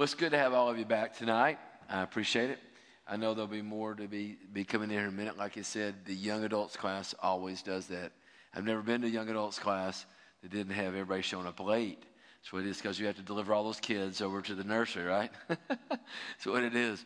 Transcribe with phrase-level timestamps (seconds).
[0.00, 1.58] Well, it's good to have all of you back tonight.
[1.90, 2.58] I appreciate it.
[3.06, 5.36] I know there'll be more to be, be coming in here in a minute.
[5.36, 8.12] Like I said, the young adults class always does that.
[8.54, 10.06] I've never been to a young adults class
[10.40, 12.02] that didn't have everybody showing up late.
[12.40, 14.64] That's what it is because you have to deliver all those kids over to the
[14.64, 15.30] nursery, right?
[15.68, 17.04] That's what it is.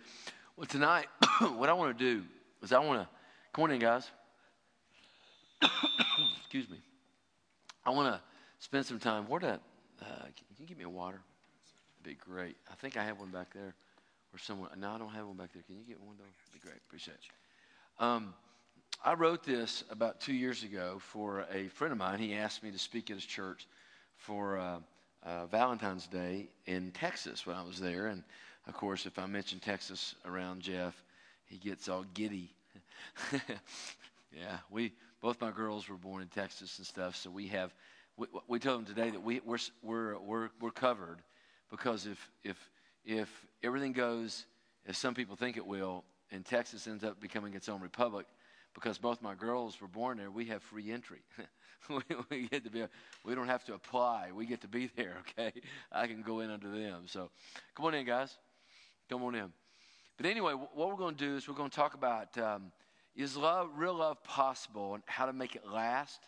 [0.56, 1.06] Well, tonight,
[1.56, 2.22] what I want to do
[2.62, 3.08] is I want to,
[3.52, 4.08] come on in, guys.
[6.42, 6.78] Excuse me.
[7.84, 8.20] I want to
[8.60, 9.26] spend some time.
[9.26, 9.62] Where that?
[10.00, 11.22] Uh, can you give me a water?
[12.04, 12.56] Be great.
[12.70, 13.74] I think I have one back there,
[14.34, 14.68] or somewhere.
[14.76, 15.62] No, I don't have one back there.
[15.62, 16.24] Can you get one though?
[16.24, 16.76] That'd be great.
[16.86, 18.06] Appreciate you.
[18.06, 18.34] Um,
[19.02, 22.18] I wrote this about two years ago for a friend of mine.
[22.18, 23.66] He asked me to speak at his church
[24.18, 24.80] for uh,
[25.22, 28.22] uh, Valentine's Day in Texas when I was there, and
[28.68, 31.02] of course, if I mention Texas around Jeff,
[31.46, 32.50] he gets all giddy.
[34.30, 37.74] yeah, we both my girls were born in Texas and stuff, so we have.
[38.18, 41.18] We, we told them today that we, we're, we're, we're, we're covered
[41.76, 42.70] because if, if,
[43.04, 43.28] if
[43.64, 44.46] everything goes
[44.86, 48.26] as some people think it will, and Texas ends up becoming its own republic,
[48.74, 51.18] because both my girls were born there, we have free entry.
[51.88, 52.84] we, we, get to be,
[53.24, 54.30] we don't have to apply.
[54.32, 55.52] We get to be there, okay?
[55.90, 57.02] I can go in under them.
[57.06, 57.30] So
[57.74, 58.36] come on in, guys.
[59.08, 59.52] Come on in.
[60.16, 62.70] But anyway, what we're going to do is we're going to talk about um,
[63.16, 66.20] is love, real love possible, and how to make it last?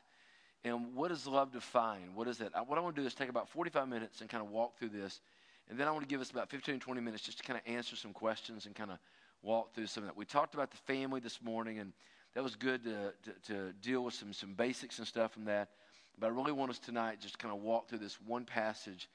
[0.64, 2.16] And what does love define?
[2.16, 2.52] What is it?
[2.66, 4.88] What I want to do is take about 45 minutes and kind of walk through
[4.88, 5.20] this.
[5.68, 7.72] And then I want to give us about 15 20 minutes just to kind of
[7.72, 8.98] answer some questions and kind of
[9.42, 10.16] walk through some of that.
[10.16, 11.92] We talked about the family this morning, and
[12.34, 15.70] that was good to, to, to deal with some, some basics and stuff from that.
[16.18, 19.08] But I really want us tonight just kind of walk through this one passage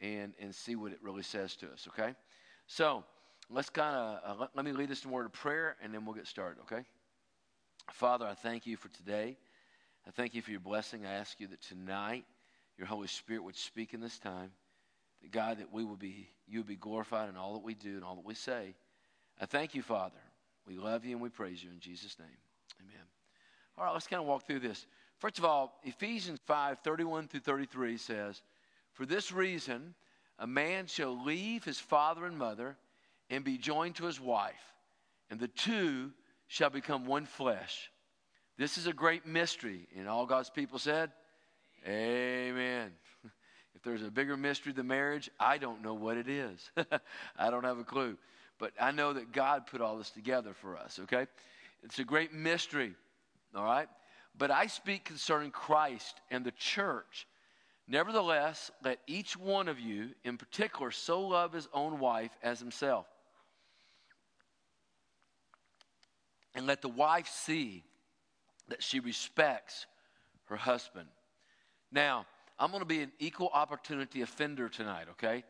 [0.00, 2.14] and, and see what it really says to us, okay?
[2.66, 3.04] So
[3.50, 5.92] let's kind of, uh, let, let me lead us in a word of prayer, and
[5.92, 6.84] then we'll get started, okay?
[7.92, 9.36] Father, I thank you for today.
[10.06, 11.06] I thank you for your blessing.
[11.06, 12.24] I ask you that tonight
[12.76, 14.50] your Holy Spirit would speak in this time.
[15.22, 17.94] That God, that we would be, you would be glorified in all that we do
[17.94, 18.74] and all that we say.
[19.40, 20.18] I thank you, Father.
[20.66, 22.28] We love you and we praise you in Jesus' name.
[22.80, 23.04] Amen.
[23.76, 24.86] All right, let's kind of walk through this.
[25.18, 28.42] First of all, Ephesians 5 31 through 33 says,
[28.92, 29.94] For this reason,
[30.38, 32.76] a man shall leave his father and mother
[33.30, 34.74] and be joined to his wife,
[35.30, 36.12] and the two
[36.46, 37.90] shall become one flesh.
[38.58, 39.86] This is a great mystery.
[39.96, 41.12] And all God's people said,
[41.86, 42.90] Amen.
[43.78, 46.68] If there's a bigger mystery than marriage, I don't know what it is.
[47.38, 48.18] I don't have a clue.
[48.58, 51.28] But I know that God put all this together for us, okay?
[51.84, 52.96] It's a great mystery,
[53.54, 53.88] all right?
[54.36, 57.28] But I speak concerning Christ and the church.
[57.86, 63.06] Nevertheless, let each one of you in particular so love his own wife as himself.
[66.52, 67.84] And let the wife see
[68.70, 69.86] that she respects
[70.46, 71.06] her husband.
[71.92, 72.26] Now,
[72.60, 75.44] I'm going to be an equal opportunity offender tonight, okay?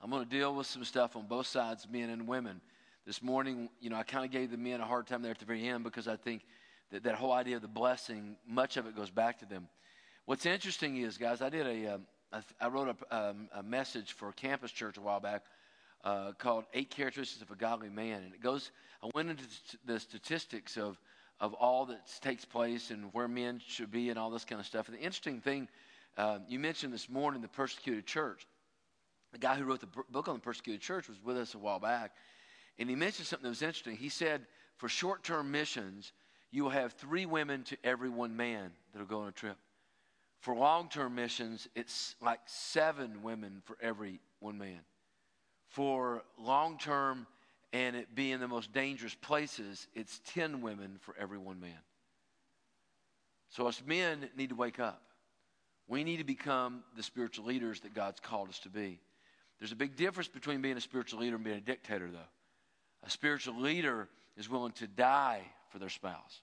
[0.00, 2.62] I'm going to deal with some stuff on both sides, men and women.
[3.06, 5.38] This morning, you know, I kind of gave the men a hard time there at
[5.38, 6.40] the very end because I think
[6.90, 9.68] that that whole idea of the blessing, much of it goes back to them.
[10.24, 12.06] What's interesting is, guys, I did a, um,
[12.58, 15.42] I wrote a, um, a, message for Campus Church a while back
[16.02, 18.22] uh, called Eight Characteristics of a Godly Man.
[18.22, 18.70] And it goes,
[19.02, 19.44] I went into
[19.84, 20.98] the statistics of,
[21.40, 24.66] of all that takes place and where men should be and all this kind of
[24.66, 24.88] stuff.
[24.88, 25.68] And the interesting thing
[26.16, 28.46] uh, you mentioned this morning the persecuted church.
[29.32, 31.80] The guy who wrote the book on the persecuted church was with us a while
[31.80, 32.12] back.
[32.78, 33.96] And he mentioned something that was interesting.
[33.96, 36.12] He said, for short term missions,
[36.50, 39.56] you will have three women to every one man that'll go on a trip.
[40.40, 44.80] For long term missions, it's like seven women for every one man.
[45.68, 47.26] For long term
[47.72, 51.72] and it being the most dangerous places, it's 10 women for every one man.
[53.48, 55.03] So us men need to wake up.
[55.88, 59.00] We need to become the spiritual leaders that God's called us to be.
[59.58, 62.18] There's a big difference between being a spiritual leader and being a dictator, though.
[63.04, 66.40] A spiritual leader is willing to die for their spouse.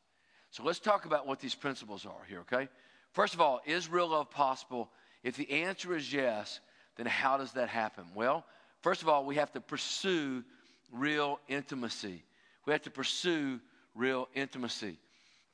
[0.51, 2.67] So let's talk about what these principles are here, okay?
[3.13, 4.89] First of all, is real love possible?
[5.23, 6.59] If the answer is yes,
[6.97, 8.05] then how does that happen?
[8.15, 8.45] Well,
[8.81, 10.43] first of all, we have to pursue
[10.91, 12.23] real intimacy.
[12.65, 13.59] We have to pursue
[13.95, 14.97] real intimacy.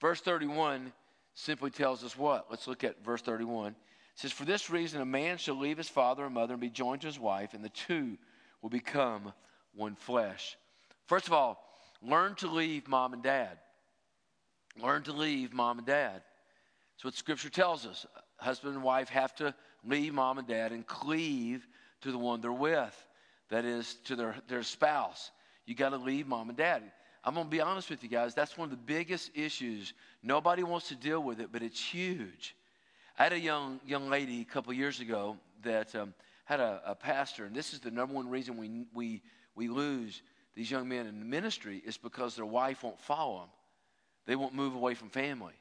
[0.01, 0.92] Verse 31
[1.38, 2.48] simply tells us what?
[2.50, 3.68] Let's look at verse 31.
[3.68, 3.75] It
[4.16, 7.01] says, For this reason, a man shall leave his father and mother and be joined
[7.01, 8.18] to his wife, and the two
[8.62, 9.31] will become
[9.75, 10.57] one flesh.
[11.06, 11.63] First of all,
[12.01, 13.60] learn to leave mom and dad.
[14.81, 16.24] Learn to leave mom and dad.
[16.95, 18.07] That's what Scripture tells us.
[18.38, 19.54] Husband and wife have to
[19.86, 21.68] leave mom and dad and cleave
[22.01, 23.07] to the one they're with,
[23.50, 25.30] that is, to their, their spouse.
[25.68, 26.81] You got to leave mom and dad.
[27.27, 28.33] I'm going to be honest with you guys.
[28.33, 29.91] That's one of the biggest issues.
[30.24, 32.56] Nobody wants to deal with it, but it's huge.
[33.19, 36.13] I had a young young lady a couple years ago that um,
[36.45, 39.21] had a, a pastor, and this is the number one reason we, we,
[39.56, 40.21] we lose
[40.56, 43.50] these young men in the ministry is because their wife won't follow them.
[44.25, 45.56] They won't move away from family.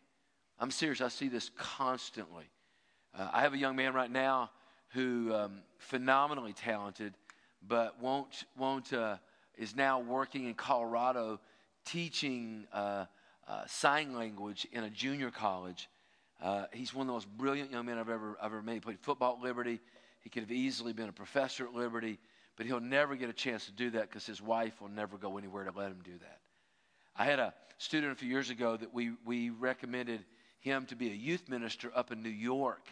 [0.60, 1.00] I'm serious.
[1.00, 2.44] I see this constantly.
[3.12, 4.52] Uh, I have a young man right now
[4.90, 7.14] who um, phenomenally talented,
[7.66, 9.16] but won't won't uh,
[9.56, 11.40] is now working in Colorado,
[11.86, 13.06] teaching uh,
[13.48, 15.88] uh sign language in a junior college.
[16.42, 18.74] Uh, he's one of the most brilliant young men I've ever I've ever met.
[18.74, 19.80] He played football at Liberty.
[20.20, 22.18] He could have easily been a professor at Liberty,
[22.56, 25.38] but he'll never get a chance to do that because his wife will never go
[25.38, 26.40] anywhere to let him do that.
[27.16, 30.24] I had a student a few years ago that we we recommended
[30.66, 32.88] him to be a youth minister up in New York.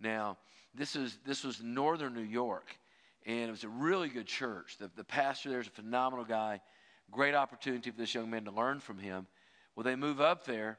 [0.00, 0.38] Now,
[0.74, 2.74] this, is, this was northern New York,
[3.26, 4.78] and it was a really good church.
[4.78, 6.60] The, the pastor there is a phenomenal guy.
[7.12, 9.26] Great opportunity for this young man to learn from him.
[9.76, 10.78] Well, they move up there,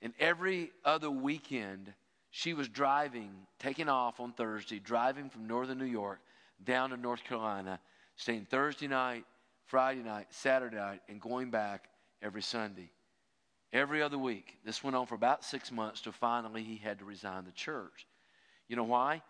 [0.00, 1.92] and every other weekend,
[2.30, 6.20] she was driving, taking off on Thursday, driving from northern New York
[6.62, 7.80] down to North Carolina,
[8.16, 9.24] staying Thursday night,
[9.66, 11.88] Friday night, Saturday night, and going back
[12.22, 12.90] every Sunday
[13.72, 14.58] every other week.
[14.64, 18.06] This went on for about six months till finally he had to resign the church.
[18.68, 19.22] You know why?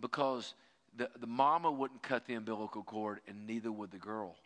[0.00, 0.54] Because
[0.96, 4.36] the, the mama wouldn't cut the umbilical cord, and neither would the girl.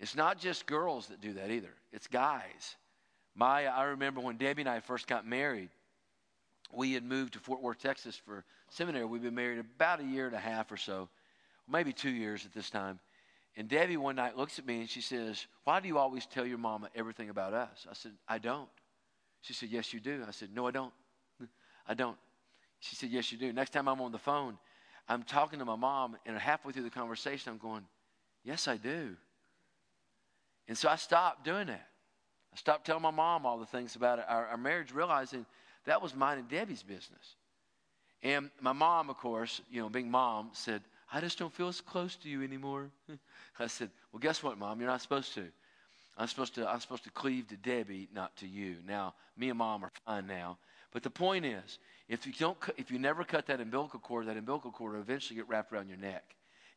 [0.00, 2.76] It's not just girls that do that either, it's guys.
[3.34, 5.70] My, I remember when Debbie and I first got married,
[6.72, 9.04] we had moved to Fort Worth, Texas for seminary.
[9.04, 11.08] We'd been married about a year and a half or so,
[11.68, 12.98] maybe two years at this time.
[13.56, 16.46] And Debbie one night looks at me and she says, Why do you always tell
[16.46, 17.86] your mama everything about us?
[17.90, 18.68] I said, I don't.
[19.40, 20.24] She said, Yes, you do.
[20.26, 20.92] I said, No, I don't.
[21.86, 22.16] I don't.
[22.80, 23.52] She said, Yes, you do.
[23.52, 24.58] Next time I'm on the phone,
[25.08, 27.82] I'm talking to my mom, and halfway through the conversation, I'm going,
[28.44, 29.16] Yes, I do.
[30.68, 31.88] And so I stopped doing that.
[32.52, 35.46] I stopped telling my mom all the things about our, our marriage, realizing
[35.86, 37.36] that was mine and Debbie's business.
[38.22, 40.82] And my mom, of course, you know, being mom, said,
[41.12, 42.90] I just don't feel as close to you anymore.
[43.58, 44.80] I said, Well, guess what, Mom?
[44.80, 45.46] You're not supposed to.
[46.18, 48.76] I'm supposed to, I'm supposed to cleave to Debbie, not to you.
[48.86, 50.58] Now, me and Mom are fine now.
[50.92, 51.78] But the point is,
[52.08, 55.36] if you, don't, if you never cut that umbilical cord, that umbilical cord will eventually
[55.36, 56.24] get wrapped around your neck.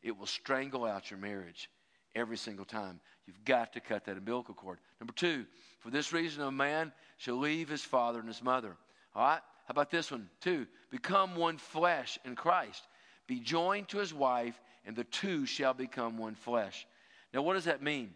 [0.02, 1.68] It will strangle out your marriage
[2.14, 3.00] every single time.
[3.26, 4.78] You've got to cut that umbilical cord.
[5.00, 5.46] Number two,
[5.80, 8.76] for this reason, a man shall leave his father and his mother.
[9.14, 9.40] All right?
[9.66, 10.28] How about this one?
[10.40, 12.86] Two, become one flesh in Christ.
[13.26, 16.86] Be joined to his wife, and the two shall become one flesh.
[17.32, 18.12] Now, what does that mean?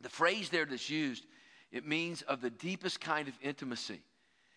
[0.00, 1.26] The phrase there that's used,
[1.70, 4.00] it means of the deepest kind of intimacy.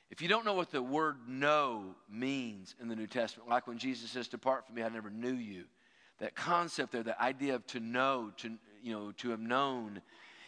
[0.09, 3.77] If you don't know what the word know means in the New Testament, like when
[3.77, 5.65] Jesus says, Depart from me, I never knew you,
[6.23, 8.49] that concept there, the idea of to know, to,
[8.81, 10.01] you know, to have known,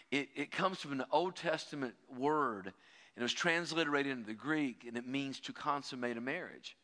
[0.09, 2.73] it, it comes from an Old Testament word, and
[3.17, 6.77] it was transliterated into the Greek, and it means to consummate a marriage.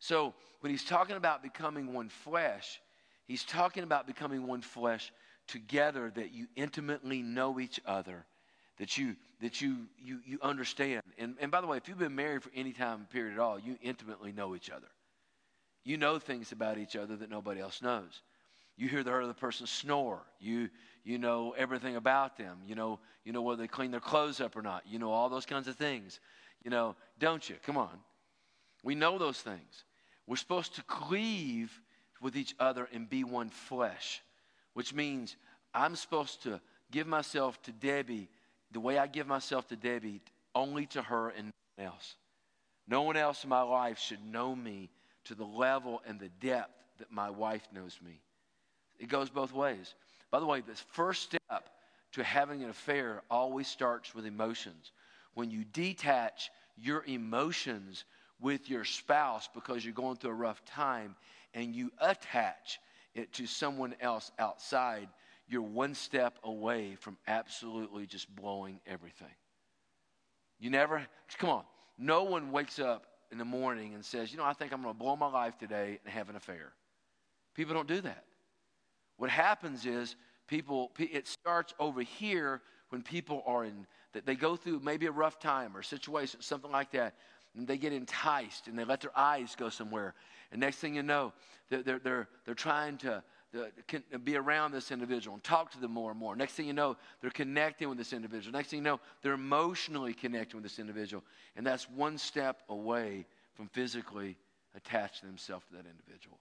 [0.00, 2.82] So when he's talking about becoming one flesh,
[3.26, 5.10] he's talking about becoming one flesh
[5.46, 8.26] together that you intimately know each other,
[8.78, 11.00] that you that you you you understand.
[11.16, 13.58] And and by the way, if you've been married for any time period at all,
[13.58, 14.88] you intimately know each other.
[15.84, 18.22] You know things about each other that nobody else knows.
[18.76, 20.20] You hear the other person snore.
[20.38, 20.70] You
[21.04, 22.58] you know everything about them.
[22.66, 24.84] You know you know whether they clean their clothes up or not.
[24.86, 26.20] You know all those kinds of things.
[26.64, 27.56] You know, don't you?
[27.64, 27.98] Come on.
[28.82, 29.84] We know those things.
[30.26, 31.80] We're supposed to cleave
[32.20, 34.22] with each other and be one flesh,
[34.74, 35.36] which means
[35.74, 36.60] I'm supposed to
[36.90, 38.28] give myself to Debbie
[38.72, 40.20] the way I give myself to Debbie,
[40.54, 42.16] only to her and no one else.
[42.86, 44.90] No one else in my life should know me
[45.30, 48.20] to the level and the depth that my wife knows me.
[48.98, 49.94] It goes both ways.
[50.32, 51.70] By the way, the first step
[52.14, 54.90] to having an affair always starts with emotions.
[55.34, 58.04] When you detach your emotions
[58.40, 61.14] with your spouse because you're going through a rough time
[61.54, 62.80] and you attach
[63.14, 65.08] it to someone else outside,
[65.48, 69.28] you're one step away from absolutely just blowing everything.
[70.58, 71.06] You never,
[71.38, 71.62] come on,
[71.96, 74.94] no one wakes up in the morning and says, you know, I think I'm going
[74.94, 76.72] to blow my life today and have an affair.
[77.54, 78.24] People don't do that.
[79.16, 83.86] What happens is people, it starts over here when people are in,
[84.24, 87.14] they go through maybe a rough time or situation, something like that
[87.56, 90.14] and they get enticed and they let their eyes go somewhere.
[90.52, 91.32] And next thing you know,
[91.68, 93.22] they're, they're, they're, they're trying to,
[93.52, 96.36] to be around this individual and talk to them more and more.
[96.36, 98.52] Next thing you know, they're connecting with this individual.
[98.52, 101.24] Next thing you know, they're emotionally connecting with this individual.
[101.56, 104.36] And that's one step away from physically
[104.76, 106.38] attaching themselves to that individual.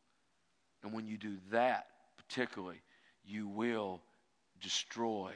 [0.83, 1.87] And when you do that,
[2.17, 2.81] particularly,
[3.25, 4.01] you will
[4.61, 5.31] destroy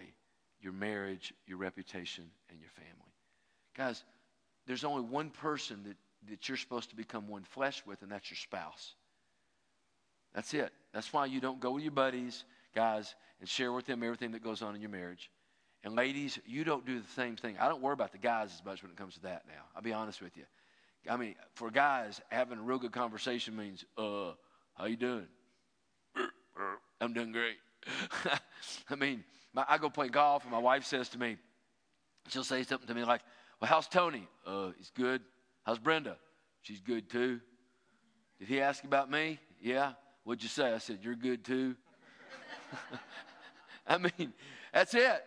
[0.61, 3.11] your marriage, your reputation, and your family.
[3.75, 4.03] Guys,
[4.67, 5.97] there's only one person that,
[6.29, 8.93] that you're supposed to become one flesh with, and that's your spouse.
[10.33, 10.71] That's it.
[10.93, 12.45] That's why you don't go with your buddies,
[12.75, 15.29] guys, and share with them everything that goes on in your marriage.
[15.83, 17.57] And ladies, you don't do the same thing.
[17.59, 19.63] I don't worry about the guys as much when it comes to that now.
[19.75, 20.43] I'll be honest with you.
[21.09, 24.31] I mean, for guys, having a real good conversation means, uh,
[24.75, 25.27] how you doing?
[27.01, 27.57] I'm doing great.
[28.89, 31.37] I mean, my, I go play golf, and my wife says to me,
[32.29, 33.21] she'll say something to me like,
[33.59, 34.27] well, how's Tony?
[34.45, 35.21] Uh, he's good.
[35.63, 36.17] How's Brenda?
[36.61, 37.41] She's good too.
[38.39, 39.39] Did he ask about me?
[39.61, 39.93] Yeah.
[40.23, 40.73] What'd you say?
[40.73, 41.75] I said, You're good too.
[43.87, 44.33] I mean,
[44.73, 45.25] that's it.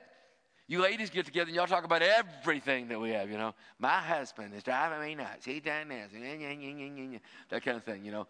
[0.68, 3.54] You ladies get together and y'all talk about everything that we have, you know.
[3.78, 5.44] My husband is driving me nuts.
[5.44, 6.10] He's done this.
[7.50, 8.26] That kind of thing, you know.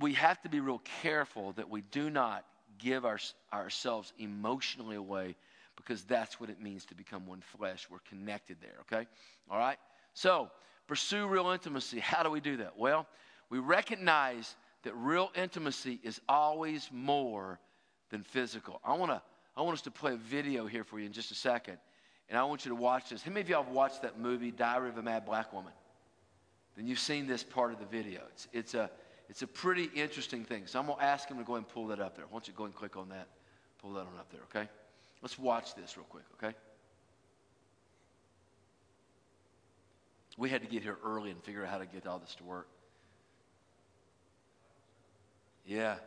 [0.00, 2.44] We have to be real careful that we do not
[2.78, 3.18] give our,
[3.52, 5.36] ourselves emotionally away
[5.76, 7.86] because that's what it means to become one flesh.
[7.90, 9.06] We're connected there, okay?
[9.50, 9.78] All right?
[10.14, 10.50] So,
[10.86, 11.98] pursue real intimacy.
[11.98, 12.78] How do we do that?
[12.78, 13.06] Well,
[13.50, 17.58] we recognize that real intimacy is always more
[18.10, 18.80] than physical.
[18.84, 19.22] I want to
[19.56, 21.78] I want us to play a video here for you in just a second.
[22.28, 23.22] And I want you to watch this.
[23.22, 25.72] How many of y'all have watched that movie, Diary of a Mad Black Woman?
[26.76, 28.22] Then you've seen this part of the video.
[28.32, 28.88] It's, it's, a,
[29.28, 30.66] it's a pretty interesting thing.
[30.66, 32.24] So I'm going to ask him to go and pull that up there.
[32.26, 33.26] Why don't you go and click on that?
[33.82, 34.70] Pull that on up there, okay?
[35.22, 36.56] Let's watch this real quick, okay?
[40.38, 42.44] We had to get here early and figure out how to get all this to
[42.44, 42.68] work.
[45.70, 45.98] Yeah,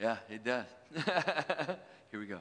[0.00, 0.66] yeah, it does.
[2.12, 2.38] here we go.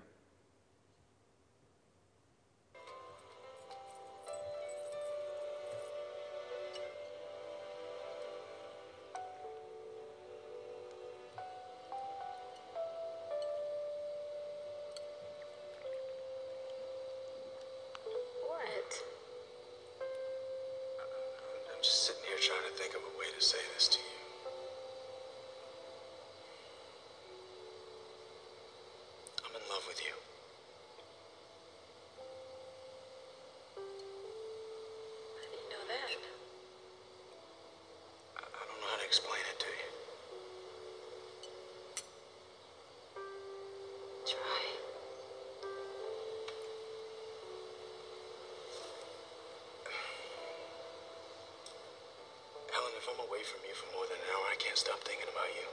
[53.03, 55.51] If I'm away from you for more than an hour, I can't stop thinking about
[55.51, 55.67] you.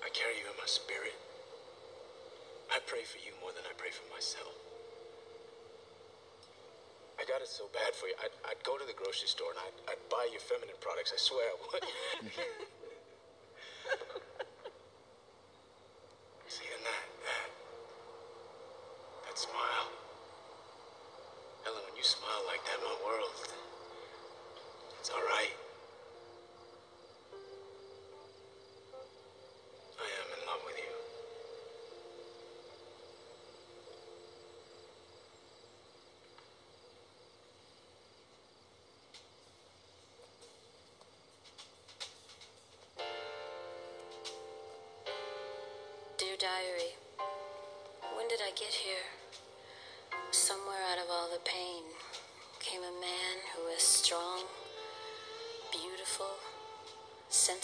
[0.00, 1.12] I carry you in my spirit.
[2.72, 4.48] I pray for you more than I pray for myself.
[7.20, 8.16] I got it so bad for you.
[8.16, 11.12] I'd, I'd go to the grocery store and I'd, I'd buy your feminine products.
[11.12, 11.84] I swear I would.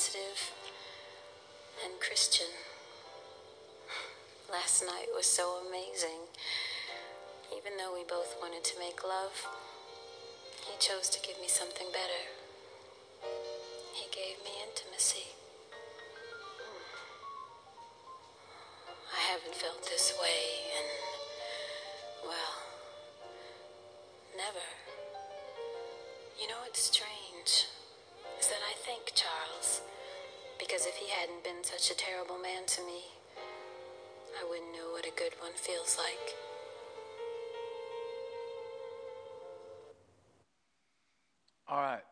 [0.09, 0.53] sensitive,
[1.85, 2.47] and Christian.
[4.51, 6.25] Last night was so amazing.
[7.57, 9.47] Even though we both wanted to make love,
[10.65, 12.25] he chose to give me something better.
[13.95, 15.35] He gave me intimacy.
[19.13, 22.55] I haven't felt this way in, well,
[24.37, 24.67] never.
[26.41, 27.67] You know what's strange
[28.41, 29.81] is that I think Charles,
[30.59, 33.03] because if he hadn't been such a terrible man to me,
[34.39, 36.35] I wouldn't know what a good one feels like.
[41.69, 42.03] All right.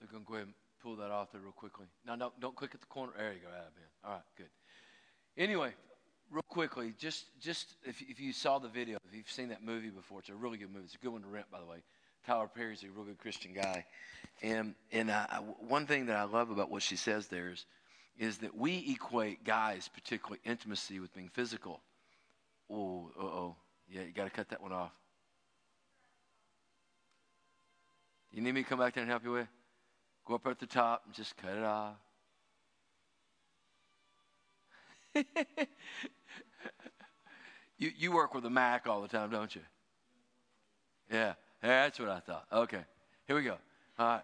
[0.00, 1.86] We're going to go ahead and pull that off there real quickly.
[2.06, 3.12] Now, no, don't click at the corner.
[3.16, 3.72] There you go, Adam.
[4.04, 4.50] All right, good.
[5.36, 5.72] Anyway,
[6.30, 9.90] real quickly, just just if, if you saw the video, if you've seen that movie
[9.90, 10.84] before, it's a really good movie.
[10.86, 11.78] It's a good one to rent, by the way.
[12.26, 13.84] Tyler Perry's a real good Christian guy,
[14.42, 17.66] and and I, one thing that I love about what she says there is,
[18.18, 21.80] is that we equate guys, particularly intimacy, with being physical.
[22.70, 23.56] Oh, uh oh,
[23.88, 24.92] yeah, you got to cut that one off.
[28.30, 29.48] You need me to come back there and help you with?
[30.26, 31.96] Go up at the top and just cut it off.
[37.82, 39.60] You, you work with a Mac all the time, don't you?
[41.10, 41.34] Yeah.
[41.62, 42.46] That's what I thought.
[42.52, 42.80] Okay,
[43.26, 43.56] here we go.
[43.98, 44.22] All right.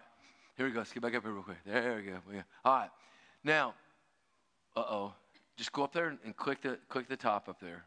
[0.57, 0.79] Here we go.
[0.79, 1.57] Let's get back up here real quick.
[1.65, 2.17] There we go.
[2.33, 2.41] Yeah.
[2.65, 2.89] All right.
[3.43, 3.73] Now,
[4.75, 5.13] uh oh.
[5.55, 7.83] Just go up there and, and, click the click the top up there,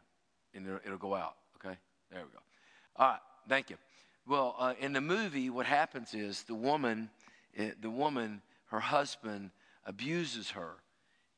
[0.53, 1.35] and it'll, it'll, go out.
[1.57, 1.75] Okay.
[2.11, 2.39] There we go.
[2.95, 3.19] All right.
[3.47, 3.77] Thank you.
[4.27, 7.09] Well, uh, in the movie, what happens is the woman,
[7.59, 9.51] uh, the woman, her husband
[9.85, 10.75] abuses her,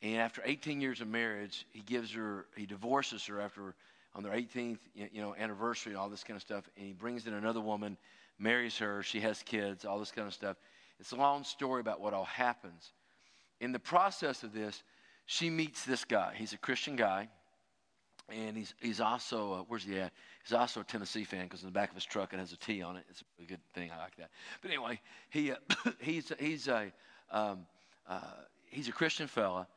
[0.01, 3.74] and after 18 years of marriage, he gives her, he divorces her after
[4.15, 7.27] on their 18th, you know, anniversary, and all this kind of stuff, and he brings
[7.27, 7.98] in another woman,
[8.39, 10.55] marries her, she has kids, all this kind of stuff.
[11.00, 12.93] It's a long story about what all happens.
[13.60, 14.84] In the process of this,
[15.25, 16.34] she meets this guy.
[16.36, 17.27] He's a Christian guy,
[18.29, 20.13] and he's he's also uh, where's he at?
[20.43, 22.57] He's also a Tennessee fan because in the back of his truck it has a
[22.57, 23.03] T on it.
[23.10, 23.91] It's a good thing.
[23.91, 24.29] I like that.
[24.62, 25.55] But anyway, he uh,
[26.00, 26.91] he's he's a
[27.31, 27.65] um,
[28.07, 28.19] uh,
[28.69, 29.67] he's a Christian fella,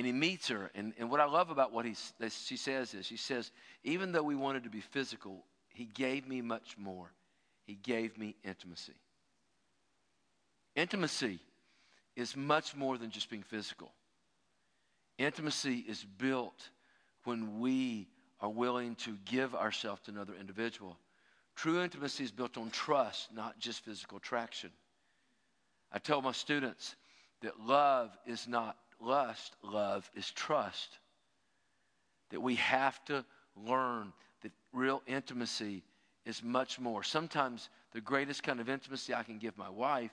[0.00, 0.70] and he meets her.
[0.74, 1.94] And, and what I love about what he
[2.30, 3.50] she says is she says
[3.84, 7.12] even though we wanted to be physical, he gave me much more.
[7.66, 8.94] He gave me intimacy.
[10.74, 11.38] Intimacy
[12.16, 13.92] is much more than just being physical.
[15.18, 16.70] Intimacy is built
[17.24, 18.08] when we
[18.40, 20.96] are willing to give ourselves to another individual.
[21.56, 24.70] True intimacy is built on trust, not just physical attraction.
[25.92, 26.96] I tell my students
[27.42, 30.98] that love is not lust, love is trust.
[32.30, 33.24] That we have to
[33.56, 35.82] learn that real intimacy
[36.24, 37.02] is much more.
[37.02, 40.12] Sometimes the greatest kind of intimacy I can give my wife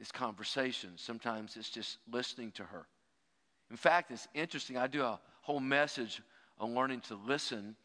[0.00, 0.90] is conversation.
[0.96, 2.86] Sometimes it's just listening to her.
[3.70, 4.76] In fact, it's interesting.
[4.76, 6.22] I do a whole message
[6.58, 7.76] on learning to listen,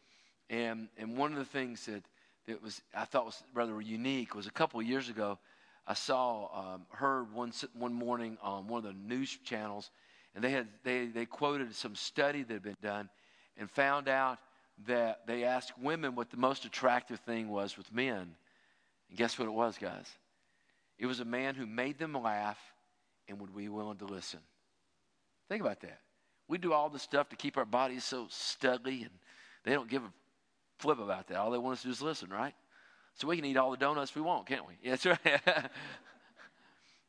[0.50, 2.02] and and one of the things that
[2.46, 5.38] that was I thought was rather unique was a couple of years ago.
[5.86, 9.90] I saw um, heard one one morning on one of the news channels,
[10.34, 13.08] and they had they they quoted some study that had been done,
[13.56, 14.38] and found out
[14.86, 18.34] that they asked women what the most attractive thing was with men.
[19.08, 20.10] And guess what it was, guys?
[20.98, 22.58] It was a man who made them laugh
[23.28, 24.40] and would be willing to listen.
[25.48, 26.00] Think about that.
[26.48, 29.10] We do all this stuff to keep our bodies so studly, and
[29.64, 30.12] they don't give a
[30.78, 31.36] flip about that.
[31.36, 32.54] All they want us to do is listen, right?
[33.14, 34.74] So we can eat all the donuts we want, can't we?
[34.88, 35.18] That's right.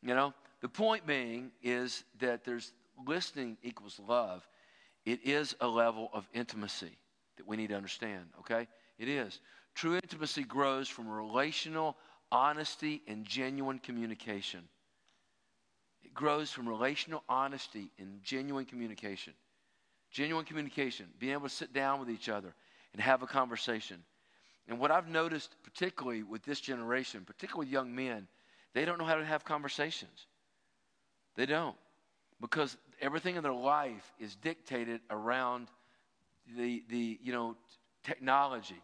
[0.02, 2.72] you know, the point being is that there's
[3.08, 4.48] listening equals love.
[5.06, 6.98] It is a level of intimacy
[7.38, 8.68] that we need to understand, okay?
[8.98, 9.40] It is.
[9.76, 11.98] True intimacy grows from relational
[12.32, 14.62] honesty and genuine communication.
[16.04, 19.34] It grows from relational honesty and genuine communication.
[20.12, 22.54] Genuine communication, being able to sit down with each other
[22.94, 24.04] and have a conversation.
[24.68, 28.28] And what I've noticed, particularly with this generation, particularly with young men,
[28.74, 30.28] they don't know how to have conversations.
[31.36, 31.76] They don't.
[32.50, 35.68] Because everything in their life is dictated around
[36.56, 37.56] the, the you know,
[38.04, 38.80] technology.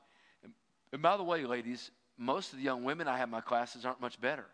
[0.91, 3.85] And by the way, ladies, most of the young women I have in my classes
[3.85, 4.47] aren't much better.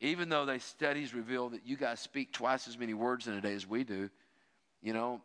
[0.00, 3.40] Even though they studies reveal that you guys speak twice as many words in a
[3.40, 4.08] day as we do,
[4.80, 5.20] you know,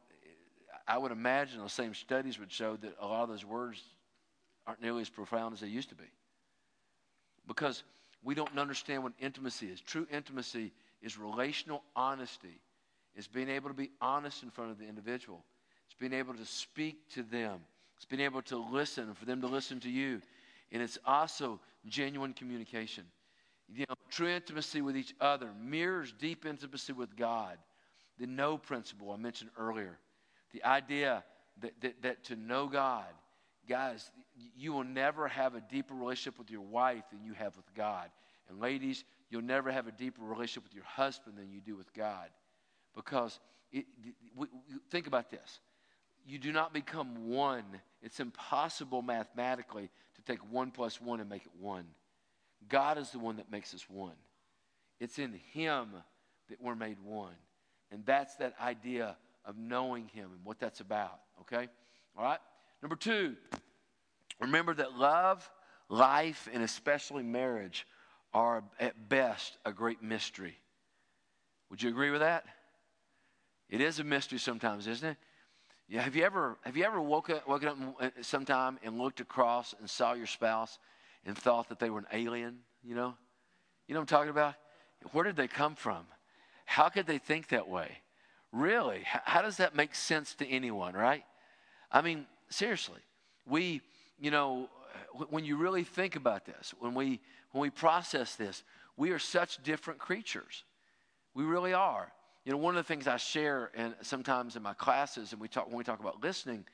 [0.88, 3.84] I would imagine those same studies would show that a lot of those words
[4.66, 6.10] aren't nearly as profound as they used to be.
[7.48, 7.84] Because
[8.24, 9.80] we don't understand what intimacy is.
[9.80, 10.72] True intimacy
[11.04, 12.60] is relational honesty.
[13.16, 15.44] It's being able to be honest in front of the individual.
[15.86, 17.60] It's being able to speak to them.
[17.96, 20.22] It's being able to listen and for them to listen to you.
[20.72, 23.04] And it's also genuine communication.
[23.74, 27.58] You know, true intimacy with each other mirrors deep intimacy with God.
[28.20, 29.98] The know principle I mentioned earlier.
[30.54, 31.24] The idea
[31.62, 33.06] that, that, that to know God,
[33.68, 34.12] guys,
[34.56, 38.10] you will never have a deeper relationship with your wife than you have with God.
[38.50, 41.92] And ladies, you'll never have a deeper relationship with your husband than you do with
[41.94, 42.30] God.
[42.96, 43.40] Because
[43.72, 43.86] it,
[44.38, 45.60] we, we, think about this
[46.26, 47.66] you do not become one.
[48.02, 51.86] It's impossible mathematically to take one plus one and make it one.
[52.70, 54.16] God is the one that makes us one.
[55.02, 55.90] It's in Him
[56.50, 57.36] that we're made one.
[57.92, 61.68] And that's that idea of knowing Him and what that's about, okay?
[62.16, 62.40] All right?
[62.82, 63.36] Number two,
[64.40, 65.50] remember that love,
[65.90, 67.86] life, and especially marriage
[68.34, 70.58] are at best a great mystery.
[71.70, 72.46] Would you agree with that?
[73.70, 75.18] It is a mystery sometimes, isn't it?
[75.88, 79.20] Yeah, have you ever have you ever woken up, woken up uh, sometime and looked
[79.20, 80.80] across and saw your spouse
[81.26, 82.60] and thought that they were an alien?
[82.84, 83.16] You know,
[83.88, 84.56] you know what I'm talking about.
[85.12, 86.06] Where did they come from?
[86.66, 87.98] How could they think that way?
[88.52, 90.94] Really, how does that make sense to anyone?
[90.94, 91.24] Right?
[91.92, 93.02] I mean, seriously,
[93.46, 93.82] we,
[94.20, 94.70] you know,
[95.30, 97.20] when you really think about this, when we
[97.54, 98.64] when we process this,
[98.98, 100.64] we are such different creatures.
[101.34, 102.12] We really are.
[102.46, 105.48] You know, one of the things I share and sometimes in my classes, and we
[105.48, 106.66] talk when we talk about listening,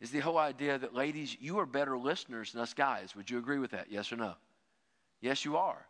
[0.00, 3.14] is the whole idea that ladies, you are better listeners than us guys.
[3.14, 3.88] Would you agree with that?
[3.90, 4.34] Yes or no?
[5.20, 5.84] Yes, you are.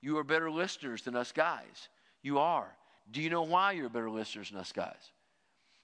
[0.00, 1.88] You are better listeners than us guys.
[2.22, 2.68] You are.
[3.10, 5.12] Do you know why you're better listeners than us guys?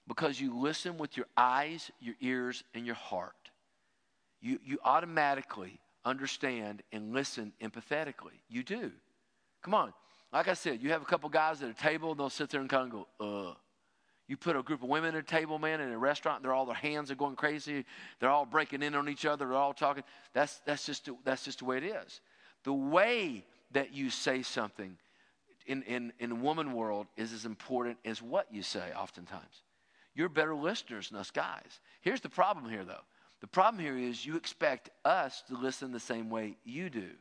[0.07, 3.33] Because you listen with your eyes, your ears, and your heart.
[4.39, 8.39] You, you automatically understand and listen empathetically.
[8.49, 8.91] You do.
[9.61, 9.93] Come on.
[10.31, 12.61] Like I said, you have a couple guys at a table, and they'll sit there
[12.61, 13.53] and kind of go, uh.
[14.27, 16.65] You put a group of women at a table, man, in a restaurant, they're all
[16.65, 17.85] their hands are going crazy.
[18.19, 19.45] They're all breaking in on each other.
[19.45, 20.03] They're all talking.
[20.33, 22.21] That's, that's, just, that's just the way it is.
[22.63, 24.97] The way that you say something
[25.67, 29.61] in, in, in woman world is as important as what you say oftentimes.
[30.15, 31.79] You're better listeners than us guys.
[32.01, 33.03] Here's the problem here, though.
[33.45, 37.11] The problem here is you expect us to listen the same way you do.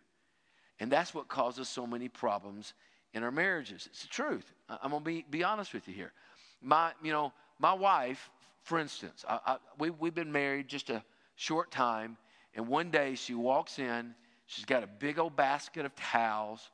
[0.80, 2.72] And that's what causes so many problems
[3.12, 3.86] in our marriages.
[3.90, 4.50] It's the truth.
[4.70, 6.14] I'm going to be, be honest with you here.
[6.62, 8.30] My, you know, my wife,
[8.62, 11.04] for instance, I, I, we, we've been married just a
[11.36, 12.16] short time,
[12.54, 14.14] and one day she walks in,
[14.46, 16.70] she's got a big old basket of towels,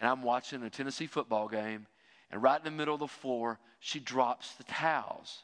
[0.00, 1.86] and I'm watching a Tennessee football game,
[2.30, 5.42] and right in the middle of the floor, she drops the towels.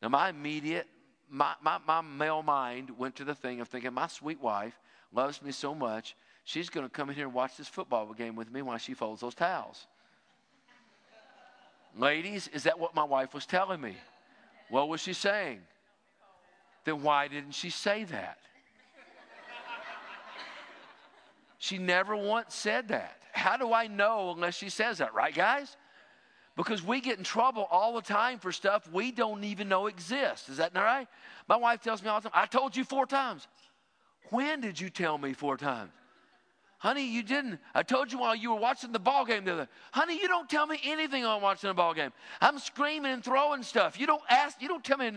[0.00, 0.86] Now, my immediate,
[1.30, 4.78] my, my, my male mind went to the thing of thinking, my sweet wife
[5.12, 8.36] loves me so much, she's going to come in here and watch this football game
[8.36, 9.86] with me while she folds those towels.
[11.96, 13.96] Ladies, is that what my wife was telling me?
[14.68, 15.60] What was she saying?
[16.84, 18.38] Then why didn't she say that?
[21.58, 23.16] She never once said that.
[23.32, 25.76] How do I know unless she says that, right, guys?
[26.56, 30.48] Because we get in trouble all the time for stuff we don't even know exists.
[30.48, 31.06] Is that not right?
[31.48, 33.46] My wife tells me all the time, I told you four times.
[34.30, 35.92] When did you tell me four times?
[36.78, 37.58] Honey, you didn't.
[37.74, 39.68] I told you while you were watching the ball game the other.
[39.92, 42.12] Honey, you don't tell me anything on watching the ball game.
[42.40, 43.98] I'm screaming and throwing stuff.
[43.98, 44.60] You don't ask.
[44.60, 45.12] You don't tell me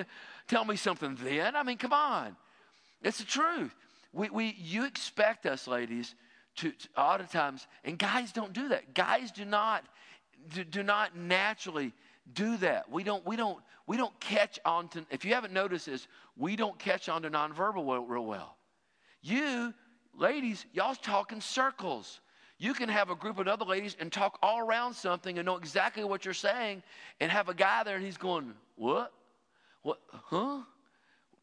[0.47, 1.55] tell me something then.
[1.55, 2.35] I mean, come on.
[3.03, 3.75] It's the truth.
[4.13, 6.15] We, we you expect us, ladies,
[6.57, 8.93] to, to a lot of times, and guys don't do that.
[8.93, 9.83] Guys do not
[10.49, 11.93] do, do not naturally
[12.33, 12.91] do that.
[12.91, 15.05] We don't we don't we don't catch on to.
[15.09, 16.07] If you haven't noticed this,
[16.37, 18.55] we don't catch on to nonverbal real well.
[19.21, 19.73] You
[20.15, 22.21] ladies, y'all's talking circles.
[22.57, 25.55] You can have a group of other ladies and talk all around something and know
[25.55, 26.83] exactly what you're saying,
[27.21, 29.13] and have a guy there and he's going, What?
[29.81, 29.99] What?
[30.11, 30.61] Huh?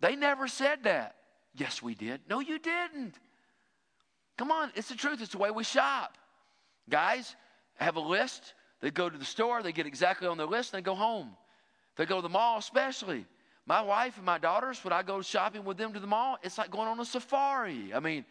[0.00, 1.16] They never said that.
[1.54, 2.20] Yes, we did.
[2.28, 3.14] No, you didn't.
[4.36, 5.22] Come on, it's the truth.
[5.22, 6.18] It's the way we shop.
[6.90, 7.34] Guys
[7.76, 8.52] have a list.
[8.80, 11.30] They go to the store, they get exactly on their list, and they go home.
[11.96, 13.24] They go to the mall, especially.
[13.66, 16.58] My wife and my daughters, when I go shopping with them to the mall, it's
[16.58, 17.92] like going on a safari.
[17.94, 18.24] I mean,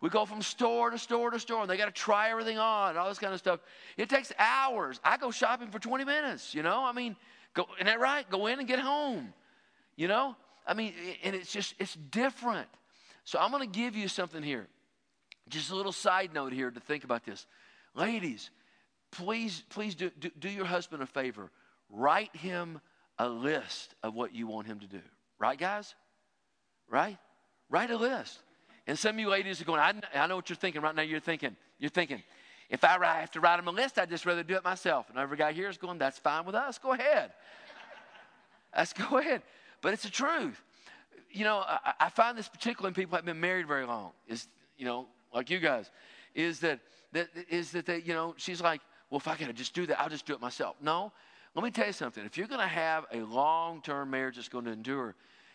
[0.00, 2.90] we go from store to store to store, and they got to try everything on
[2.90, 3.60] and all this kind of stuff.
[3.96, 4.98] It takes hours.
[5.04, 6.82] I go shopping for 20 minutes, you know?
[6.82, 7.14] I mean,
[7.54, 8.28] go, isn't that right?
[8.30, 9.32] Go in and get home,
[9.96, 10.34] you know?
[10.66, 12.68] I mean, and it's just, it's different.
[13.24, 14.66] So I'm going to give you something here.
[15.48, 17.46] Just a little side note here to think about this.
[17.94, 18.50] Ladies,
[19.12, 21.50] please, please do, do, do your husband a favor.
[21.88, 22.80] Write him
[23.18, 25.00] a list of what you want him to do.
[25.38, 25.94] Right, guys?
[26.88, 27.18] Right?
[27.68, 28.38] Write a list.
[28.86, 31.02] And some of you ladies are going, I, I know what you're thinking right now.
[31.02, 32.22] You're thinking, you're thinking,
[32.68, 35.10] if I have to write him a list, I'd just rather do it myself.
[35.10, 36.78] And every guy here is going, that's fine with us.
[36.78, 37.32] Go ahead.
[38.76, 39.42] Let's go ahead.
[39.82, 40.62] But it's the truth.
[41.30, 44.12] You know, I, I find this particularly in people who have been married very long,
[44.28, 45.90] is, you know, like you guys,
[46.34, 46.80] is that,
[47.12, 50.00] that is that they, you know, she's like, well, if I gotta just do that,
[50.00, 50.76] I'll just do it myself.
[50.80, 51.12] No,
[51.54, 52.24] let me tell you something.
[52.24, 55.14] If you're gonna have a long-term marriage that's gonna endure,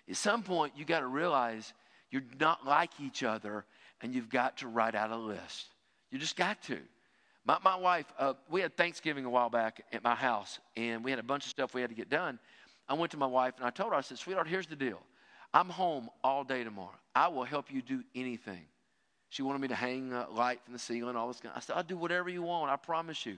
[0.10, 1.74] at some point you gotta realize
[2.12, 3.66] you're not like each other,
[4.02, 5.68] and you've got to write out a list.
[6.12, 6.78] You just got to.
[7.46, 11.12] My, my wife, uh, we had Thanksgiving a while back at my house, and we
[11.12, 12.40] had a bunch of stuff we had to get done.
[12.88, 15.02] I went to my wife and I told her, I said, sweetheart, here's the deal.
[15.54, 16.98] I'm home all day tomorrow.
[17.16, 18.62] I will help you do anything.
[19.30, 21.76] She wanted me to hang a light from the ceiling, all this kind I said,
[21.76, 23.38] I'll do whatever you want, I promise you.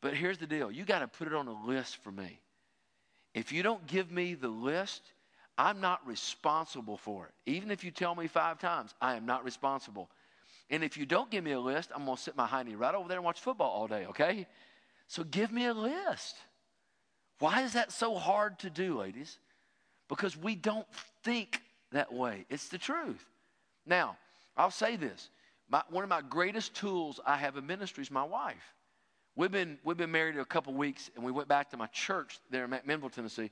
[0.00, 2.40] But here's the deal you got to put it on a list for me.
[3.34, 5.02] If you don't give me the list,
[5.58, 7.50] I'm not responsible for it.
[7.50, 10.10] Even if you tell me five times, I am not responsible.
[10.70, 12.94] And if you don't give me a list, I'm going to sit my hiney right
[12.94, 14.46] over there and watch football all day, okay?
[15.06, 16.36] So give me a list.
[17.38, 19.38] Why is that so hard to do, ladies?
[20.08, 20.86] Because we don't
[21.22, 21.60] think
[21.92, 22.46] that way.
[22.48, 23.24] It's the truth.
[23.84, 24.16] Now,
[24.56, 25.30] I'll say this.
[25.68, 28.74] My, one of my greatest tools I have in ministry is my wife.
[29.34, 32.38] We've been, we've been married a couple weeks, and we went back to my church
[32.50, 33.50] there in Memphis, Tennessee,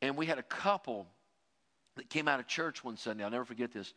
[0.00, 1.06] and we had a couple
[1.96, 3.22] that came out of church one Sunday.
[3.22, 3.92] I'll never forget this.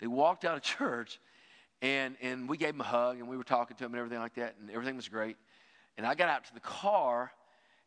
[0.00, 1.20] They walked out of church,
[1.80, 4.18] and, and we gave them a hug, and we were talking to them and everything
[4.18, 5.36] like that, and everything was great.
[5.96, 7.30] And I got out to the car,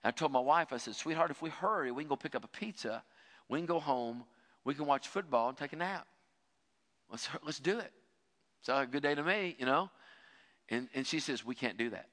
[0.04, 2.36] and I told my wife, I said, sweetheart, if we hurry, we can go pick
[2.36, 3.04] up a pizza,
[3.50, 4.24] we can go home,
[4.64, 6.08] we can watch football and take a nap.
[7.10, 7.92] Let's, let's do it.
[8.60, 9.90] It's a good day to me, you know.
[10.70, 12.08] And, and she says, we can't do that.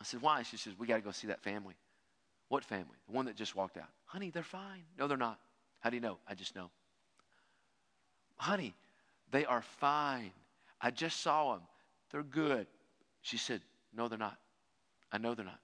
[0.00, 0.42] I said, Why?
[0.42, 1.74] She says, We got to go see that family.
[2.48, 2.96] What family?
[3.08, 3.88] The one that just walked out.
[4.04, 4.84] Honey, they're fine.
[4.98, 5.38] No, they're not.
[5.80, 6.18] How do you know?
[6.28, 6.70] I just know.
[8.36, 8.74] Honey,
[9.32, 10.30] they are fine.
[10.80, 11.62] I just saw them.
[12.12, 12.66] They're good.
[13.22, 13.62] She said,
[13.96, 14.38] No, they're not.
[15.10, 15.60] I know they're not.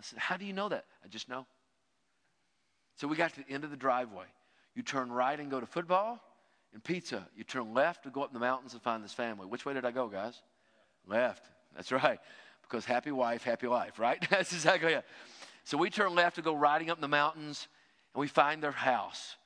[0.00, 0.84] I said, How do you know that?
[1.04, 1.46] I just know.
[2.96, 4.26] So we got to the end of the driveway.
[4.74, 6.20] You turn right and go to football
[6.72, 7.26] and pizza.
[7.36, 9.46] You turn left to go up in the mountains and find this family.
[9.46, 10.40] Which way did I go, guys?
[11.06, 11.44] Left.
[11.74, 12.18] That's right.
[12.62, 14.24] Because happy wife, happy life, right?
[14.30, 15.04] That's exactly it.
[15.64, 17.68] So we turn left to go riding up in the mountains
[18.14, 19.36] and we find their house.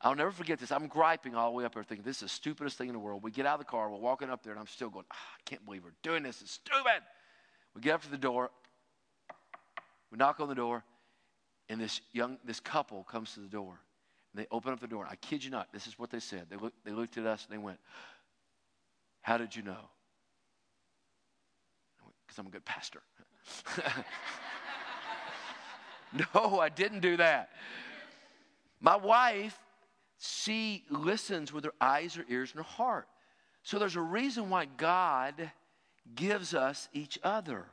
[0.00, 0.70] I'll never forget this.
[0.70, 2.98] I'm griping all the way up there thinking, this is the stupidest thing in the
[2.98, 3.22] world.
[3.22, 5.16] We get out of the car, we're walking up there, and I'm still going, oh,
[5.16, 6.42] I can't believe we're doing this.
[6.42, 7.02] It's stupid.
[7.74, 8.50] We get up to the door,
[10.12, 10.84] we knock on the door,
[11.68, 13.80] and this young, this couple comes to the door.
[14.34, 15.06] And they open up the door.
[15.08, 16.46] I kid you not, this is what they said.
[16.50, 17.78] They, look, they looked at us and they went,
[19.22, 19.88] How did you know?
[22.26, 23.00] Because I'm a good pastor.
[26.34, 27.50] no, I didn't do that.
[28.80, 29.56] My wife,
[30.18, 33.06] she listens with her eyes, her ears, and her heart.
[33.62, 35.50] So there's a reason why God
[36.14, 37.66] gives us each other.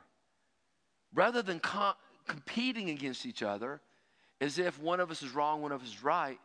[1.12, 1.94] Rather than com-
[2.26, 3.80] competing against each other
[4.40, 6.38] as if one of us is wrong, one of us is right,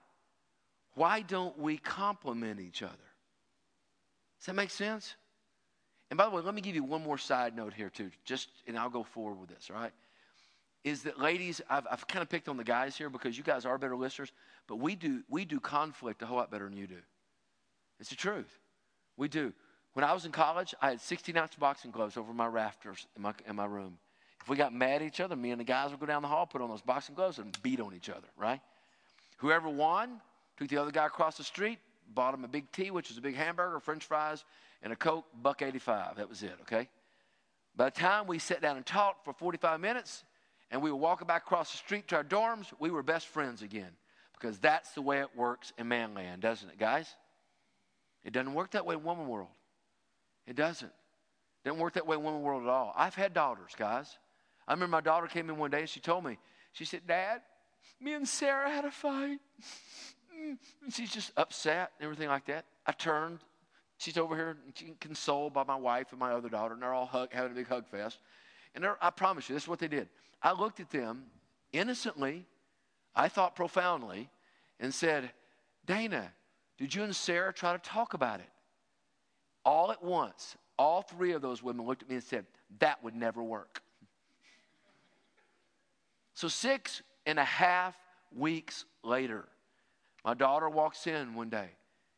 [0.97, 2.93] why don't we complement each other?
[4.39, 5.15] Does that make sense?
[6.09, 8.49] And by the way, let me give you one more side note here, too, just,
[8.65, 9.91] and I'll go forward with this, all right?
[10.83, 13.63] Is that ladies, I've, I've kind of picked on the guys here because you guys
[13.63, 14.31] are better listeners,
[14.67, 17.01] but we do, we do conflict a whole lot better than you do.
[17.99, 18.59] It's the truth.
[19.17, 19.53] We do.
[19.93, 23.21] When I was in college, I had 16 ounce boxing gloves over my rafters in
[23.21, 23.99] my, in my room.
[24.41, 26.27] If we got mad at each other, me and the guys would go down the
[26.27, 28.61] hall, put on those boxing gloves, and beat on each other, right?
[29.37, 30.21] Whoever won
[30.57, 31.79] took the other guy across the street,
[32.13, 34.43] bought him a big tea, which was a big hamburger, french fries,
[34.81, 36.17] and a Coke, buck 85.
[36.17, 36.89] That was it, okay?
[37.75, 40.23] By the time we sat down and talked for 45 minutes,
[40.71, 43.61] and we were walking back across the street to our dorms, we were best friends
[43.61, 43.91] again.
[44.33, 47.07] Because that's the way it works in manland, doesn't it, guys?
[48.23, 49.49] It doesn't work that way in woman world.
[50.45, 50.87] It doesn't.
[50.89, 52.93] It doesn't work that way in woman world at all.
[52.95, 54.17] I've had daughters, guys.
[54.67, 56.37] I remember my daughter came in one day and she told me,
[56.73, 57.41] she said, Dad,
[57.99, 59.39] me and Sarah had a fight.
[60.37, 62.65] Mm, and she's just upset and everything like that.
[62.85, 63.39] I turned.
[63.97, 64.57] She's over here
[64.99, 67.67] consoled by my wife and my other daughter, and they're all hug, having a big
[67.67, 68.19] hug fest.
[68.75, 70.07] And I promise you, this is what they did.
[70.43, 71.23] I looked at them
[71.73, 72.45] innocently,
[73.15, 74.29] I thought profoundly,
[74.79, 75.31] and said,
[75.87, 76.31] Dana,
[76.77, 78.49] did you and Sarah try to talk about it?
[79.65, 82.45] All at once, all three of those women looked at me and said,
[82.79, 83.81] That would never work.
[86.35, 87.97] So, six and a half
[88.35, 89.47] weeks later,
[90.27, 91.69] my daughter walks in one day.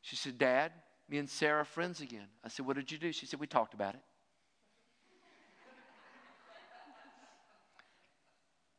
[0.01, 0.71] She said, Dad,
[1.07, 2.25] me and Sarah friends again.
[2.43, 3.11] I said, What did you do?
[3.11, 4.01] She said, We talked about it.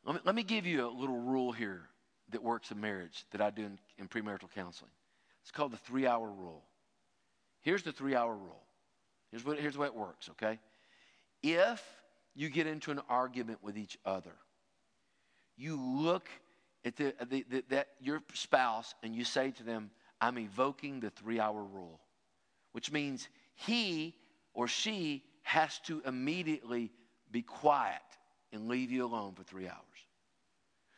[0.05, 1.83] let, me, let me give you a little rule here
[2.31, 4.90] that works in marriage that I do in, in premarital counseling.
[5.43, 6.64] It's called the three hour rule.
[7.61, 8.64] Here's the three hour rule.
[9.31, 10.59] Here's, what, here's the way it works, okay?
[11.40, 11.81] If
[12.35, 14.35] you get into an argument with each other,
[15.57, 16.29] you look
[16.85, 19.90] at the, uh, the, the, that your spouse and you say to them,
[20.21, 22.01] I'm evoking the three hour rule,
[22.73, 24.14] which means he
[24.55, 26.90] or she has to immediately
[27.31, 28.01] be quiet
[28.53, 29.81] and leave you alone for three hours.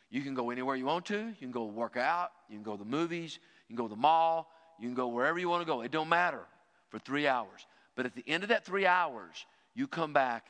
[0.09, 1.17] You can go anywhere you want to.
[1.17, 2.31] You can go work out.
[2.47, 3.39] You can go to the movies.
[3.67, 4.51] You can go to the mall.
[4.79, 5.81] You can go wherever you want to go.
[5.81, 6.41] It don't matter
[6.89, 7.65] for three hours.
[7.95, 10.45] But at the end of that three hours, you come back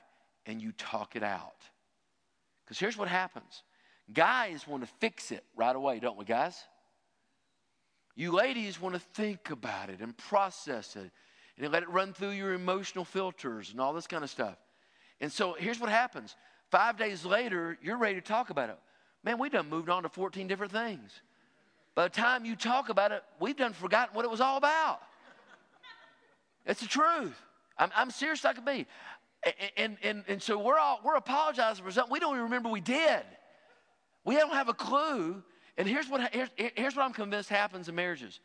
[0.45, 1.55] and you talk it out.
[2.63, 3.63] Because here's what happens
[4.11, 6.57] Guys want to fix it right away, don't we, guys?
[8.15, 11.11] You ladies want to think about it and process it
[11.57, 14.55] and let it run through your emotional filters and all this kind of stuff.
[15.21, 16.35] And so here's what happens
[16.69, 18.77] five days later, you're ready to talk about it.
[19.23, 21.21] Man, we done moved on to 14 different things.
[21.95, 24.99] By the time you talk about it, we've done forgotten what it was all about.
[26.65, 27.39] It's the truth.
[27.77, 28.85] I'm, I'm serious I could be.
[29.75, 32.79] And, and, and, so we're all we're apologizing for something we don't even remember we
[32.79, 33.23] did.
[34.25, 35.43] We don't have a clue.
[35.77, 38.39] And here's what, here's, here's what I'm convinced happens in marriages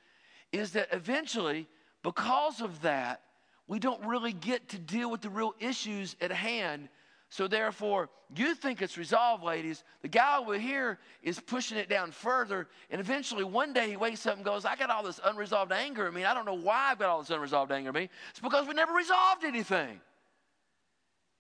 [0.50, 1.66] is that eventually,
[2.02, 3.22] because of that,
[3.66, 6.88] we don't really get to deal with the real issues at hand.
[7.28, 9.84] So, therefore, you think it's resolved, ladies.
[10.00, 12.66] The guy over here is pushing it down further.
[12.88, 16.08] And eventually, one day he wakes up and goes, I got all this unresolved anger
[16.08, 16.24] in me.
[16.24, 18.08] I don't know why I've got all this unresolved anger in me.
[18.30, 20.00] It's because we never resolved anything.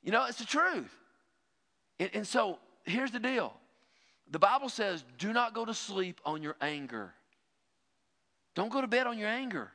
[0.02, 0.94] You know, it's the truth.
[1.98, 3.54] And, and so, here's the deal
[4.30, 7.14] the Bible says, do not go to sleep on your anger.
[8.54, 9.70] Don't go to bed on your anger.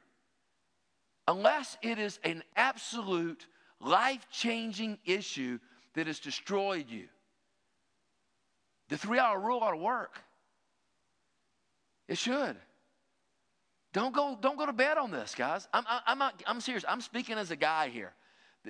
[1.27, 3.47] Unless it is an absolute
[3.79, 5.59] life changing issue
[5.95, 7.07] that has destroyed you.
[8.89, 10.19] The three hour rule ought to work.
[12.07, 12.57] It should.
[13.93, 15.67] Don't go, don't go to bed on this, guys.
[15.73, 16.83] I'm, I'm, not, I'm serious.
[16.87, 18.11] I'm speaking as a guy here.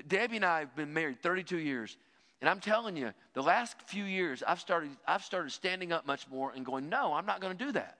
[0.07, 1.97] Debbie and I have been married 32 years.
[2.43, 6.29] And I'm telling you, the last few years, I've started, I've started standing up much
[6.29, 7.99] more and going, no, I'm not going to do that.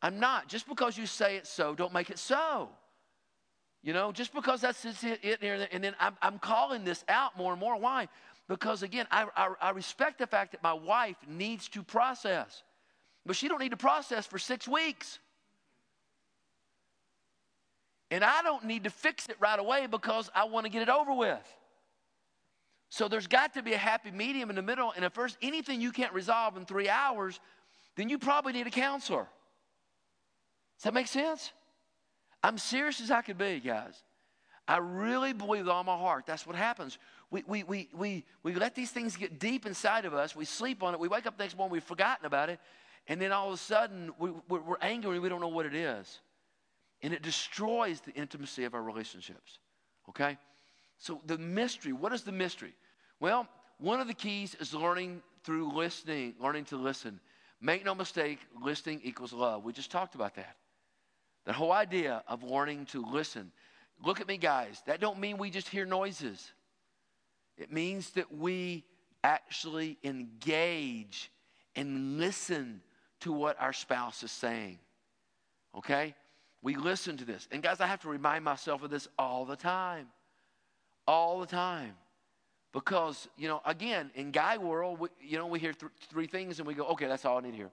[0.00, 0.48] I'm not.
[0.48, 2.70] Just because you say it so, don't make it so.
[3.82, 7.52] You know, just because that's it, it and then I'm, I'm, calling this out more
[7.52, 7.76] and more.
[7.76, 8.08] Why?
[8.48, 12.62] Because again, I, I, I respect the fact that my wife needs to process,
[13.26, 15.18] but she don't need to process for six weeks.
[18.10, 20.88] And I don't need to fix it right away because I want to get it
[20.88, 21.46] over with.
[22.90, 24.92] So there's got to be a happy medium in the middle.
[24.96, 27.38] And if there's anything you can't resolve in three hours,
[27.96, 29.26] then you probably need a counselor.
[30.78, 31.52] Does that make sense?
[32.42, 34.02] I'm serious as I could be, guys.
[34.66, 36.98] I really believe with all my heart that's what happens.
[37.30, 40.36] We, we, we, we, we let these things get deep inside of us.
[40.36, 41.00] We sleep on it.
[41.00, 42.60] We wake up the next morning, we've forgotten about it.
[43.06, 45.74] And then all of a sudden, we, we're, angry and we don't know what it
[45.74, 46.20] is.
[47.02, 49.58] And it destroys the intimacy of our relationships.
[50.10, 50.36] Okay?
[50.98, 52.74] So, the mystery what is the mystery?
[53.20, 57.20] Well, one of the keys is learning through listening, learning to listen.
[57.60, 59.64] Make no mistake, listening equals love.
[59.64, 60.56] We just talked about that.
[61.44, 63.50] The whole idea of learning to listen.
[64.04, 64.82] Look at me, guys.
[64.86, 66.52] That don't mean we just hear noises.
[67.56, 68.84] It means that we
[69.24, 71.32] actually engage
[71.74, 72.80] and listen
[73.20, 74.78] to what our spouse is saying.
[75.76, 76.14] Okay?
[76.62, 77.48] We listen to this.
[77.50, 80.08] And guys, I have to remind myself of this all the time.
[81.08, 81.94] All the time.
[82.72, 86.58] Because, you know, again, in guy world, we, you know, we hear th- three things
[86.58, 87.70] and we go, okay, that's all I need hear.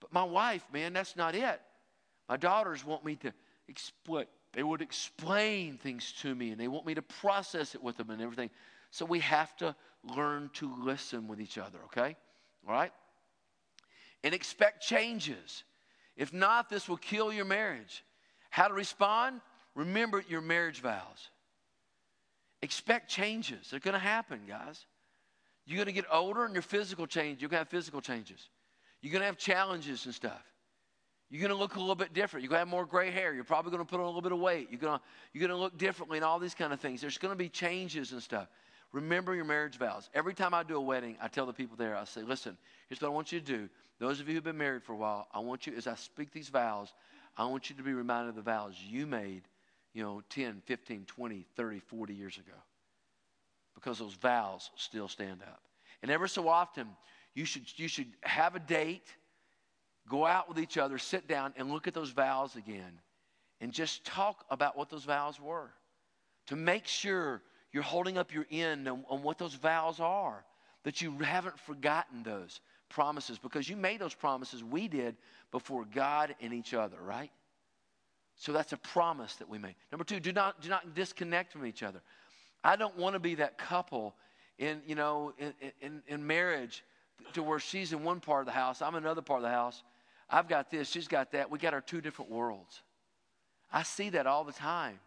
[0.00, 1.60] But my wife, man, that's not it.
[2.28, 3.32] My daughters want me to
[3.68, 4.26] explain.
[4.52, 8.10] They would explain things to me and they want me to process it with them
[8.10, 8.50] and everything.
[8.90, 9.74] So we have to
[10.14, 12.16] learn to listen with each other, okay?
[12.66, 12.92] All right?
[14.22, 15.64] And expect changes.
[16.16, 18.04] If not, this will kill your marriage.
[18.50, 19.40] How to respond?
[19.74, 21.30] Remember your marriage vows.
[22.62, 23.70] Expect changes.
[23.70, 24.86] They're going to happen, guys.
[25.64, 27.40] You're going to get older and your physical change.
[27.40, 28.48] You're going to have physical changes.
[29.00, 30.42] You're going to have challenges and stuff.
[31.30, 32.42] You're going to look a little bit different.
[32.42, 33.34] You're going to have more gray hair.
[33.34, 34.68] You're probably going to put on a little bit of weight.
[34.70, 37.00] You're going to, you're going to look differently and all these kind of things.
[37.00, 38.48] There's going to be changes and stuff.
[38.92, 40.08] Remember your marriage vows.
[40.14, 42.56] Every time I do a wedding, I tell the people there, I say, listen,
[42.88, 43.68] here's what I want you to do.
[43.98, 46.32] Those of you who've been married for a while, I want you, as I speak
[46.32, 46.94] these vows,
[47.36, 49.42] I want you to be reminded of the vows you made,
[49.98, 52.56] you know, 10, 15, 20, 30, 40 years ago.
[53.74, 55.60] Because those vows still stand up.
[56.02, 56.86] And ever so often,
[57.34, 59.12] you should, you should have a date,
[60.08, 63.00] go out with each other, sit down, and look at those vows again.
[63.60, 65.68] And just talk about what those vows were.
[66.46, 70.44] To make sure you're holding up your end on, on what those vows are,
[70.84, 75.16] that you haven't forgotten those promises because you made those promises, we did,
[75.50, 77.32] before God and each other, right?
[78.38, 79.76] So that's a promise that we make.
[79.90, 82.00] Number two, do not, do not disconnect from each other.
[82.62, 84.14] I don't want to be that couple
[84.58, 86.84] in, you know, in, in, in marriage
[87.34, 89.50] to where she's in one part of the house, I'm in another part of the
[89.50, 89.82] house.
[90.30, 91.50] I've got this, she's got that.
[91.50, 92.82] We got our two different worlds.
[93.72, 95.00] I see that all the time.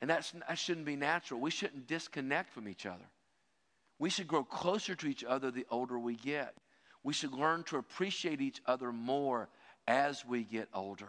[0.00, 1.40] And that's, that shouldn't be natural.
[1.40, 3.04] We shouldn't disconnect from each other.
[3.98, 6.54] We should grow closer to each other the older we get.
[7.02, 9.48] We should learn to appreciate each other more
[9.86, 11.08] as we get older.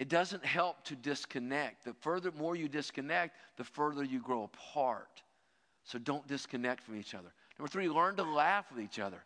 [0.00, 1.84] It doesn't help to disconnect.
[1.84, 5.22] The further more you disconnect, the further you grow apart.
[5.84, 7.28] So don't disconnect from each other.
[7.58, 9.22] Number three, learn to laugh with each other.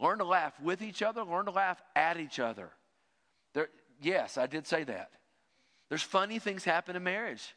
[0.00, 2.70] Learn to laugh with each other, learn to laugh at each other.
[3.54, 3.68] There,
[4.02, 5.12] yes, I did say that.
[5.88, 7.54] There's funny things happen in marriage.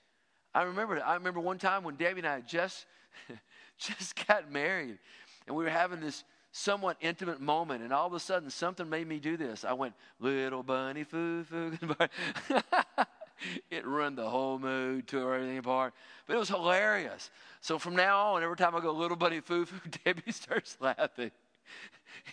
[0.53, 2.85] I remember I remember one time when Debbie and I just
[3.79, 4.99] just got married
[5.47, 6.23] and we were having this
[6.55, 9.65] somewhat intimate moment, and all of a sudden something made me do this.
[9.65, 11.75] I went, little bunny foo foo.
[13.71, 15.95] it ruined the whole mood, tore everything apart.
[16.27, 17.31] But it was hilarious.
[17.59, 21.31] So from now on, every time I go little bunny foo foo, Debbie starts laughing.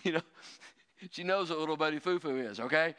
[0.03, 0.21] you know,
[1.09, 2.93] she knows what little bunny foo foo is, okay?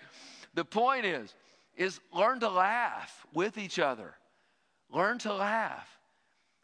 [0.55, 1.35] The point is,
[1.77, 4.17] is learn to laugh with each other.
[4.91, 5.89] Learn to laugh.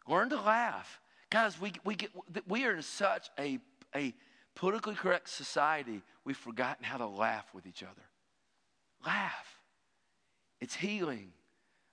[0.05, 0.99] Learn to laugh.
[1.29, 2.11] Guys, we, we, get,
[2.45, 3.59] we are in such a,
[3.95, 4.13] a
[4.59, 8.01] politically correct society, we've forgotten how to laugh with each other.
[9.05, 9.57] Laugh.
[10.59, 11.31] It's healing.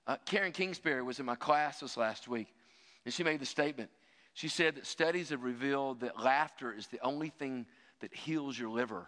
[0.05, 2.49] Uh, Karen Kingsbury was in my class this last week,
[3.05, 3.89] and she made the statement.
[4.35, 7.67] She said that studies have revealed that laughter is the only thing
[8.01, 9.07] that heals your liver.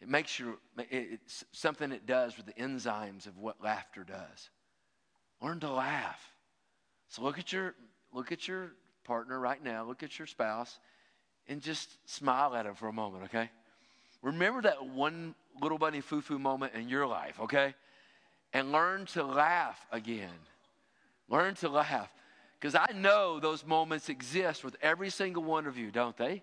[0.00, 4.48] It makes your, it's something it does with the enzymes of what laughter does.
[5.42, 6.32] Learn to laugh.
[7.08, 7.74] So look at your,
[8.10, 8.72] look at your
[9.04, 10.78] partner right now, look at your spouse,
[11.48, 13.50] and just smile at him for a moment, okay?
[14.22, 17.74] Remember that one little bunny foo foo moment in your life, okay?
[18.52, 20.30] And learn to laugh again.
[21.28, 22.10] Learn to laugh.
[22.60, 26.42] Because I know those moments exist with every single one of you, don't they?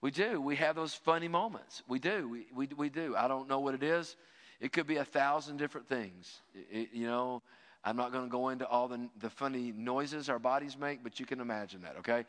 [0.00, 0.40] We do.
[0.40, 1.82] We have those funny moments.
[1.88, 2.28] We do.
[2.28, 3.14] We, we, we do.
[3.16, 4.16] I don't know what it is.
[4.60, 6.40] It could be a thousand different things.
[6.70, 7.42] It, you know,
[7.84, 11.20] I'm not going to go into all the, the funny noises our bodies make, but
[11.20, 12.24] you can imagine that, okay?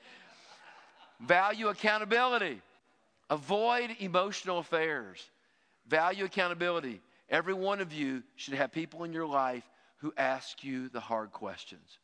[1.20, 2.62] Value accountability.
[3.30, 5.24] Avoid emotional affairs.
[5.88, 7.02] Value accountability.
[7.30, 9.64] Every one of you should have people in your life
[9.98, 11.98] who ask you the hard questions.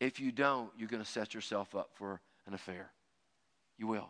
[0.00, 2.90] If you don't, you're going to set yourself up for an affair.
[3.78, 4.08] You will.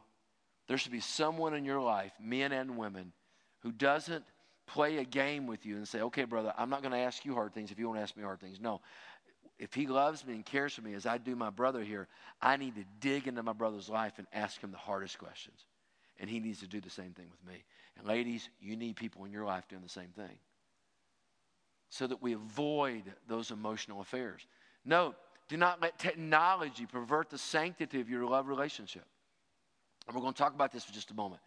[0.68, 3.12] There should be someone in your life, men and women,
[3.61, 4.24] who doesn't
[4.66, 7.35] play a game with you and say, okay, brother, I'm not going to ask you
[7.35, 8.61] hard things if you won't ask me hard things.
[8.61, 8.81] No.
[9.61, 12.09] If he loves me and cares for me as I do my brother here,
[12.41, 15.67] I need to dig into my brother's life and ask him the hardest questions.
[16.19, 17.63] And he needs to do the same thing with me.
[17.99, 20.39] And ladies, you need people in your life doing the same thing
[21.91, 24.41] so that we avoid those emotional affairs.
[24.87, 25.17] Note,
[25.49, 29.05] do not let technology pervert the sanctity of your love relationship.
[30.07, 31.43] And we're going to talk about this for just a moment.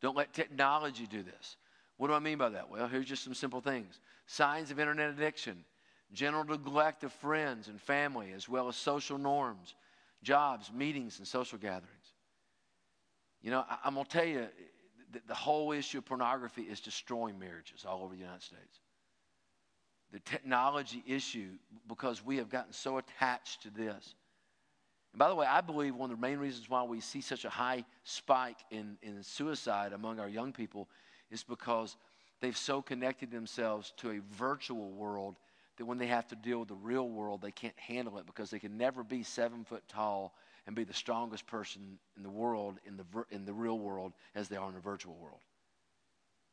[0.00, 1.56] Don't let technology do this.
[1.98, 2.70] What do I mean by that?
[2.70, 5.64] Well, here's just some simple things signs of internet addiction,
[6.12, 9.74] general neglect of friends and family, as well as social norms,
[10.22, 12.14] jobs, meetings, and social gatherings.
[13.42, 14.46] You know, I, am going to tell you
[15.12, 18.80] the, the whole issue of pornography is destroying marriages all over the United States.
[20.12, 21.50] The technology issue,
[21.86, 24.14] because we have gotten so attached to this.
[25.12, 27.44] And by the way, I believe one of the main reasons why we see such
[27.44, 30.88] a high spike in, in suicide among our young people
[31.30, 31.96] is because
[32.40, 35.36] they've so connected themselves to a virtual world
[35.78, 38.50] that when they have to deal with the real world, they can't handle it because
[38.50, 40.34] they can never be seven foot tall
[40.66, 44.48] and be the strongest person in the world, in the, in the real world, as
[44.48, 45.40] they are in the virtual world.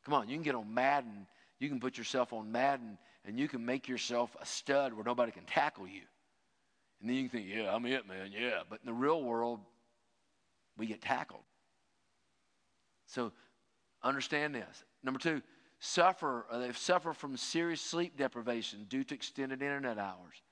[0.04, 1.26] Come on, you can get on Madden,
[1.58, 5.32] you can put yourself on Madden, and you can make yourself a stud where nobody
[5.32, 6.02] can tackle you.
[7.00, 8.60] And then you can think, yeah, I'm it, man, yeah.
[8.70, 9.60] But in the real world,
[10.78, 11.42] we get tackled.
[13.06, 13.32] So
[14.06, 14.84] Understand this.
[15.02, 15.42] Number two,
[15.78, 20.42] suffer, uh, they suffer from serious sleep deprivation due to extended internet hours.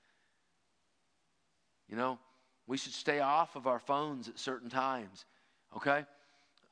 [1.89, 2.19] You know,
[2.67, 5.25] we should stay off of our phones at certain times,
[5.75, 6.05] okay?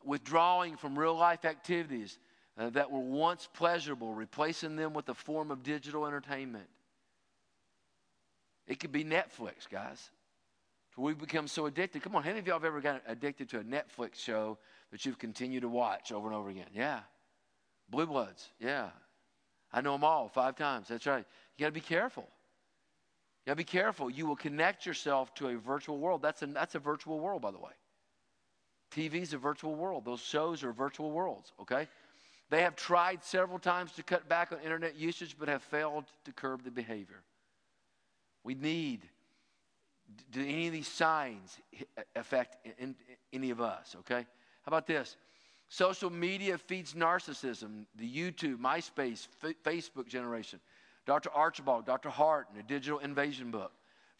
[0.04, 2.18] Withdrawing from real life activities
[2.58, 6.68] uh, that were once pleasurable, replacing them with a form of digital entertainment.
[8.68, 10.10] It could be Netflix, guys.
[10.96, 12.04] We've become so addicted.
[12.04, 14.60] Come on, how many of y'all have ever got addicted to a Netflix show
[14.92, 16.68] that you've continued to watch over and over again?
[16.74, 17.00] Yeah.
[17.94, 18.90] Blue Bloods, yeah.
[19.72, 20.88] I know them all five times.
[20.88, 21.24] That's right.
[21.58, 22.24] You got to be careful.
[23.46, 24.10] You got to be careful.
[24.10, 26.24] You will connect yourself to a virtual world.
[26.24, 27.72] That's a, that's a virtual world, by the way.
[28.96, 30.06] TV's a virtual world.
[30.06, 31.88] Those shows are virtual worlds, okay?
[32.50, 36.32] They have tried several times to cut back on internet usage, but have failed to
[36.32, 37.22] curb the behavior.
[38.44, 39.02] We need
[40.32, 41.58] do any of these signs
[42.16, 42.58] affect
[43.32, 44.26] any of us, okay?
[44.64, 45.16] How about this?
[45.74, 50.60] Social media feeds narcissism, the YouTube, MySpace, F- Facebook generation.
[51.08, 51.32] Dr.
[51.32, 52.12] Archibald, Dr.
[52.12, 53.72] Hart, in a digital invasion book.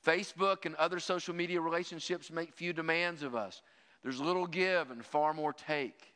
[0.04, 3.62] Facebook and other social media relationships make few demands of us.
[4.02, 6.16] There's little give and far more take.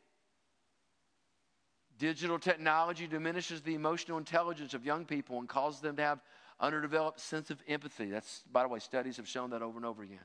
[2.00, 6.20] Digital technology diminishes the emotional intelligence of young people and causes them to have
[6.58, 8.06] underdeveloped sense of empathy.
[8.06, 10.18] That's, by the way, studies have shown that over and over again.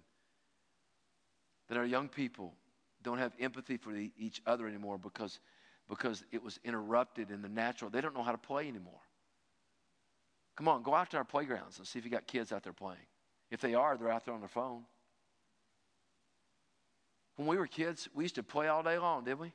[1.69, 2.55] That our young people
[3.03, 5.39] don't have empathy for the, each other anymore because,
[5.89, 7.91] because it was interrupted in the natural.
[7.91, 9.01] They don't know how to play anymore.
[10.55, 12.73] Come on, go out to our playgrounds and see if you got kids out there
[12.73, 12.97] playing.
[13.51, 14.83] If they are, they're out there on their phone.
[17.35, 19.51] When we were kids, we used to play all day long, didn't we?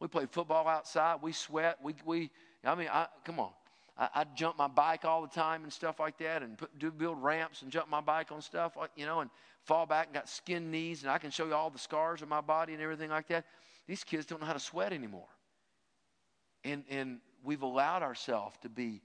[0.00, 1.18] We played football outside.
[1.22, 1.78] We sweat.
[1.82, 2.30] We, we
[2.64, 3.50] I mean, I, come on.
[3.98, 6.90] I, I'd jump my bike all the time and stuff like that, and put, do
[6.90, 9.30] build ramps and jump my bike on stuff, you know, and
[9.64, 12.28] fall back and got skin knees, and I can show you all the scars of
[12.28, 13.44] my body and everything like that.
[13.86, 15.28] These kids don't know how to sweat anymore,
[16.64, 19.00] and and we've allowed ourselves to be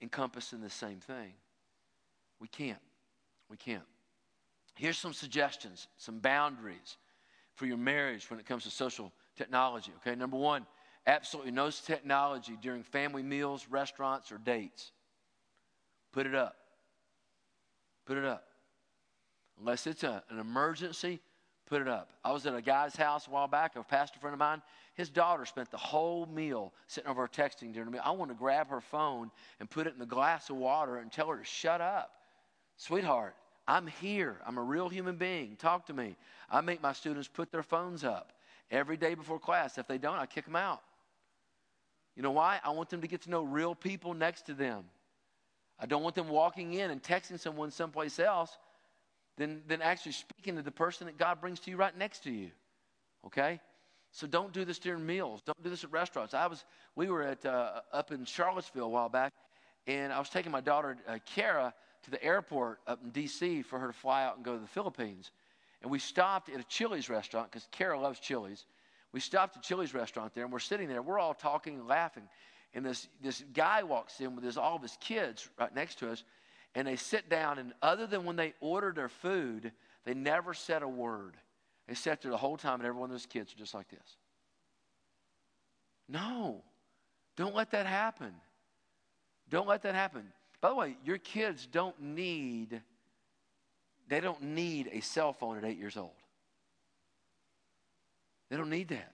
[0.00, 1.32] encompassed in the same thing.
[2.40, 2.80] We can't.
[3.50, 3.82] We can't.
[4.76, 6.96] Here's some suggestions, some boundaries
[7.54, 9.92] for your marriage when it comes to social technology.
[10.00, 10.64] Okay, number one
[11.06, 14.92] absolutely no technology during family meals, restaurants, or dates.
[16.12, 16.56] Put it up.
[18.06, 18.44] Put it up.
[19.58, 21.20] Unless it's a, an emergency,
[21.66, 22.10] put it up.
[22.24, 24.62] I was at a guy's house a while back, a pastor friend of mine.
[24.94, 28.02] His daughter spent the whole meal sitting over texting during the meal.
[28.04, 29.30] I want to grab her phone
[29.60, 32.10] and put it in the glass of water and tell her to shut up.
[32.76, 33.36] Sweetheart,
[33.68, 34.38] I'm here.
[34.46, 35.56] I'm a real human being.
[35.56, 36.16] Talk to me.
[36.50, 38.32] I make my students put their phones up.
[38.70, 39.78] every day before class.
[39.78, 40.80] If they don't, I kick them out.
[42.16, 42.60] You know why?
[42.64, 44.84] I want them to get to know real people next to them.
[45.78, 48.56] I don't want them walking in and texting someone someplace else
[49.38, 52.30] than, than actually speaking to the person that God brings to you right next to
[52.30, 52.50] you.
[53.26, 53.60] Okay?
[54.12, 55.40] So don't do this during meals.
[55.42, 56.34] Don't do this at restaurants.
[56.34, 56.64] I was,
[56.96, 59.32] we were at uh, up in Charlottesville a while back,
[59.86, 63.62] and I was taking my daughter uh, Kara to the airport up in D.C.
[63.62, 65.30] for her to fly out and go to the Philippines.
[65.82, 68.66] And we stopped at a Chili's restaurant because Kara loves Chili's.
[69.12, 71.02] We stopped at Chili's restaurant there, and we're sitting there.
[71.02, 72.24] We're all talking and laughing.
[72.74, 76.10] And this, this guy walks in with his, all of his kids right next to
[76.10, 76.22] us,
[76.74, 77.58] and they sit down.
[77.58, 79.72] And other than when they ordered their food,
[80.04, 81.36] they never said a word.
[81.88, 83.88] They sat there the whole time, and every one of those kids are just like
[83.88, 84.16] this.
[86.08, 86.62] No,
[87.36, 88.32] don't let that happen.
[89.48, 90.24] Don't let that happen.
[90.60, 92.82] By the way, your kids don't need
[94.10, 96.10] they don't need a cell phone at 8 years old.
[98.50, 99.12] They don't need that.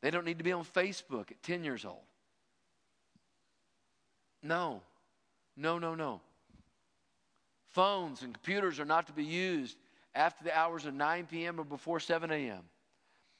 [0.00, 2.04] They don't need to be on Facebook at 10 years old.
[4.42, 4.80] No.
[5.56, 6.20] No, no, no.
[7.68, 9.76] Phones and computers are not to be used
[10.14, 11.58] after the hours of 9 p.m.
[11.58, 12.62] or before 7 a.m.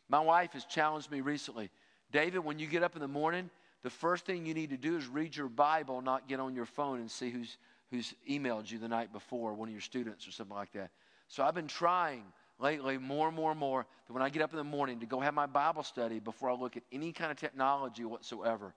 [0.08, 1.70] My wife has challenged me recently
[2.14, 3.50] David, when you get up in the morning,
[3.82, 6.64] the first thing you need to do is read your Bible, not get on your
[6.64, 7.58] phone and see who's,
[7.90, 10.90] who's emailed you the night before, one of your students or something like that.
[11.26, 12.22] So I've been trying
[12.58, 15.06] lately more and more and more that when I get up in the morning to
[15.06, 18.74] go have my Bible study before I look at any kind of technology whatsoever.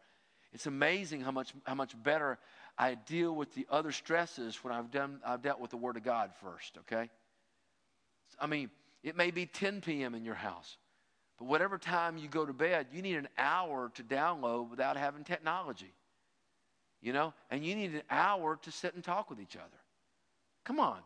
[0.53, 2.39] It's amazing how much, how much better
[2.77, 6.03] I deal with the other stresses when I've, done, I've dealt with the Word of
[6.03, 7.09] God first, okay?
[8.39, 8.69] I mean,
[9.03, 10.15] it may be 10 p.m.
[10.15, 10.77] in your house,
[11.37, 15.23] but whatever time you go to bed, you need an hour to download without having
[15.23, 15.93] technology.
[17.01, 17.33] You know?
[17.51, 19.77] And you need an hour to sit and talk with each other.
[20.65, 20.99] Come on.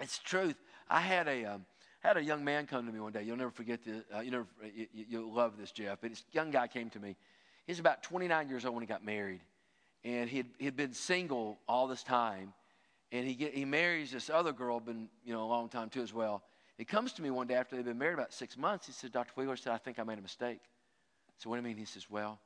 [0.00, 0.56] It's truth.
[0.88, 1.64] I had a, um,
[2.00, 3.22] had a young man come to me one day.
[3.22, 4.02] You'll never forget this.
[4.14, 5.98] Uh, you never, you, you'll love this, Jeff.
[6.00, 7.16] But this young guy came to me.
[7.66, 9.40] He was about 29 years old when he got married.
[10.04, 12.52] And he had, he had been single all this time
[13.12, 16.02] and he, get, he marries this other girl, been you know a long time too
[16.02, 16.42] as well.
[16.76, 18.86] He comes to me one day after they've been married about six months.
[18.86, 19.32] He said, Dr.
[19.36, 20.60] Wheeler said, I think I made a mistake.
[21.38, 21.76] So what do you mean?
[21.76, 22.38] He says, Well,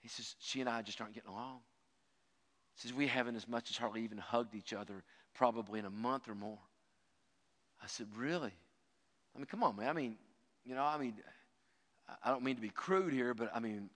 [0.00, 1.60] he says, she and I just aren't getting along.
[2.74, 5.04] He says, We haven't as much as hardly even hugged each other
[5.34, 6.58] probably in a month or more.
[7.82, 8.52] I said, Really?
[9.34, 9.88] I mean, come on, man.
[9.88, 10.16] I mean,
[10.64, 11.14] you know, I mean,
[12.22, 13.88] I don't mean to be crude here, but I mean,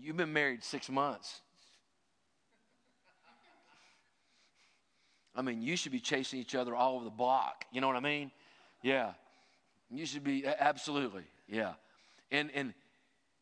[0.00, 1.40] you've been married six months.
[5.34, 7.64] I mean, you should be chasing each other all over the block.
[7.72, 8.30] You know what I mean?
[8.82, 9.12] Yeah.
[9.90, 11.24] You should be absolutely.
[11.48, 11.74] Yeah.
[12.30, 12.74] And and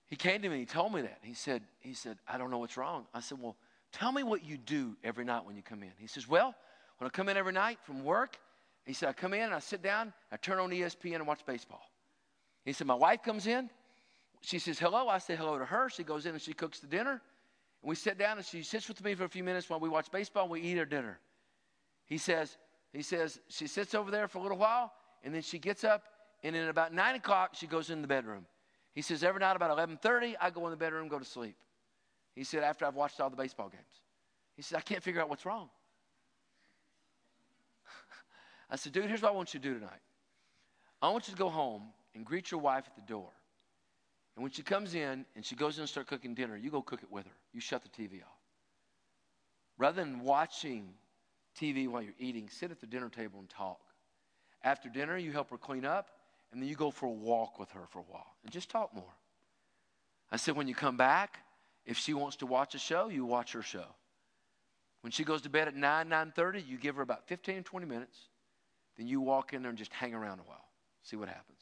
[0.07, 1.19] he came to me, he told me that.
[1.23, 3.07] He said, he said, I don't know what's wrong.
[3.15, 3.57] I said, Well,
[3.93, 5.91] tell me what you do every night when you come in.
[5.99, 6.55] He says, Well,
[6.99, 8.37] when I come in every night from work,
[8.87, 11.45] he said, I come in and I sit down, I turn on ESPN and watch
[11.47, 11.83] baseball.
[12.65, 13.71] He said, My wife comes in,
[14.41, 15.09] she says hello.
[15.09, 15.89] I say hello to her.
[15.91, 17.23] She goes in and she cooks the dinner.
[17.83, 19.89] And we sit down and she sits with me for a few minutes while we
[19.89, 21.19] watch baseball and we eat our dinner.
[22.07, 22.57] He says,
[22.93, 26.03] he says, she sits over there for a little while, and then she gets up,
[26.43, 28.47] and then about 9 o'clock, she goes in the bedroom.
[28.95, 31.55] He says, every night about 11.30, I go in the bedroom go to sleep.
[32.35, 34.03] He said, after I've watched all the baseball games.
[34.57, 35.71] He said, I can't figure out what's wrong.
[38.71, 40.01] I said, dude, here's what I want you to do tonight.
[41.03, 41.83] I want you to go home
[42.15, 43.31] and greet your wife at the door.
[44.37, 46.83] And when she comes in and she goes in and start cooking dinner, you go
[46.83, 47.33] cook it with her.
[47.53, 48.39] You shut the TV off.
[49.77, 50.95] Rather than watching
[51.59, 53.81] TV while you're eating, sit at the dinner table and talk.
[54.63, 56.11] After dinner, you help her clean up,
[56.53, 58.95] and then you go for a walk with her for a while and just talk
[58.95, 59.15] more.
[60.31, 61.39] I said, when you come back,
[61.87, 63.87] if she wants to watch a show, you watch her show.
[65.01, 68.19] When she goes to bed at 9, 9.30, you give her about 15, 20 minutes.
[69.01, 70.69] Then you walk in there and just hang around a while.
[71.05, 71.59] See what happens.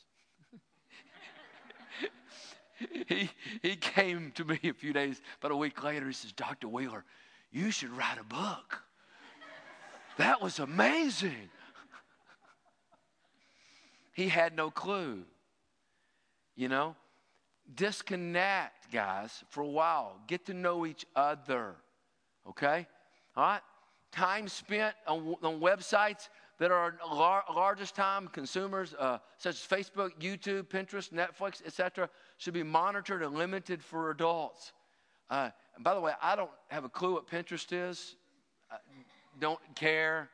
[3.07, 3.31] he,
[3.63, 6.05] he came to me a few days, about a week later.
[6.09, 6.67] He says, Dr.
[6.67, 7.05] Wheeler,
[7.53, 8.83] you should write a book.
[10.17, 11.49] That was amazing.
[14.15, 15.23] he had no clue.
[16.57, 16.97] You know?
[17.73, 20.17] Disconnect, guys, for a while.
[20.27, 21.77] Get to know each other.
[22.49, 22.89] Okay?
[23.37, 23.61] All right?
[24.11, 26.29] Time spent on, on websites
[26.59, 32.55] that are lar- largest time consumers, uh, such as Facebook, YouTube, Pinterest, Netflix, etc., should
[32.55, 34.73] be monitored and limited for adults.
[35.31, 38.17] Uh, and by the way, I don't have a clue what Pinterest is.
[38.71, 38.77] Uh,
[39.39, 40.31] don't care.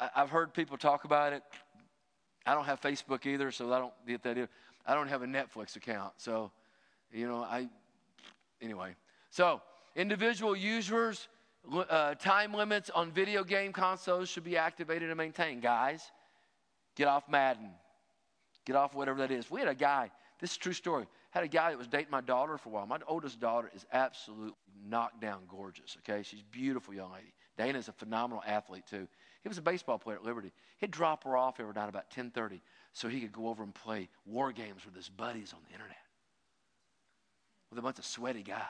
[0.00, 1.42] I, have heard people talk about it.
[2.46, 4.48] I don't have Facebook either, so I don't get that either.
[4.86, 6.50] I don't have a Netflix account, so
[7.12, 7.68] you know I.
[8.62, 8.94] Anyway,
[9.30, 9.60] so
[9.94, 11.28] individual users.
[11.72, 15.62] Uh, time limits on video game consoles should be activated and maintained.
[15.62, 16.10] Guys,
[16.96, 17.70] get off Madden.
[18.64, 19.50] Get off whatever that is.
[19.50, 21.06] We had a guy This is true story.
[21.30, 22.86] Had a guy that was dating my daughter for a while.
[22.86, 24.54] My oldest daughter is absolutely
[24.88, 26.22] knocked down gorgeous, okay?
[26.22, 27.32] She's beautiful young lady.
[27.56, 29.06] Dana's a phenomenal athlete, too.
[29.42, 30.52] He was a baseball player at Liberty.
[30.78, 32.60] He'd drop her off every night about 10.30
[32.92, 35.96] so he could go over and play war games with his buddies on the internet
[37.70, 38.60] with a bunch of sweaty guys.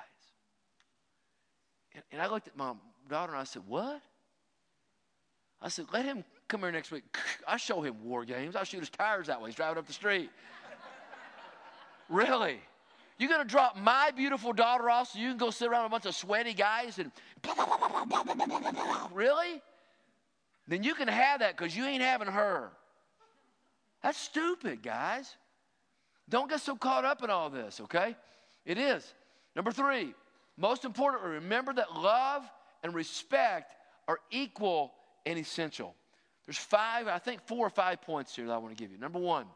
[1.94, 2.72] And, and I looked at my
[3.08, 4.00] daughter and I said, What?
[5.62, 7.04] I said, Let him come here next week.
[7.48, 8.56] I show him war games.
[8.56, 9.50] I'll shoot his tires that way.
[9.50, 10.30] He's driving up the street.
[12.08, 12.60] really?
[13.18, 15.90] You're going to drop my beautiful daughter off so you can go sit around with
[15.90, 17.12] a bunch of sweaty guys and
[19.12, 19.60] really?
[20.66, 22.70] Then you can have that because you ain't having her.
[24.02, 25.36] That's stupid, guys.
[26.30, 28.16] Don't get so caught up in all this, okay?
[28.64, 29.12] It is.
[29.54, 30.14] Number three,
[30.60, 32.48] most importantly, remember that love
[32.82, 33.74] and respect
[34.06, 34.92] are equal
[35.24, 35.94] and essential.
[36.44, 38.98] There's five, I think four or five points here that I want to give you.
[38.98, 39.46] Number one,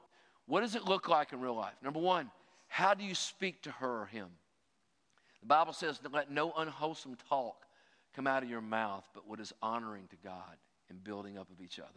[0.47, 1.75] what does it look like in real life?
[1.83, 2.31] Number one,
[2.69, 4.29] how do you speak to her or him?
[5.41, 7.67] The Bible says, let no unwholesome talk
[8.15, 10.57] come out of your mouth, but what is honoring to God
[10.89, 11.91] and building up of each other.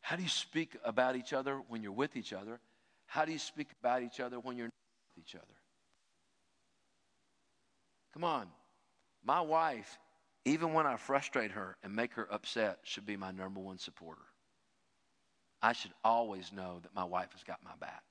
[0.00, 2.58] How do you speak about each other when you're with each other?
[3.06, 5.61] How do you speak about each other when you're not with each other?
[8.12, 8.46] Come on.
[9.24, 9.98] My wife,
[10.44, 14.22] even when I frustrate her and make her upset, should be my number one supporter.
[15.62, 18.02] I should always know that my wife has got my back.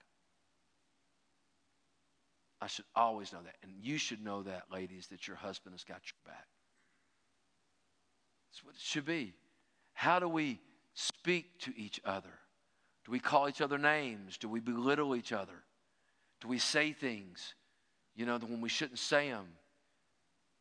[2.61, 3.55] I should always know that.
[3.63, 6.47] And you should know that, ladies, that your husband has got your back.
[8.49, 9.33] That's what it should be.
[9.93, 10.59] How do we
[10.93, 12.29] speak to each other?
[13.05, 14.37] Do we call each other names?
[14.37, 15.63] Do we belittle each other?
[16.39, 17.55] Do we say things,
[18.15, 19.47] you know, when we shouldn't say them?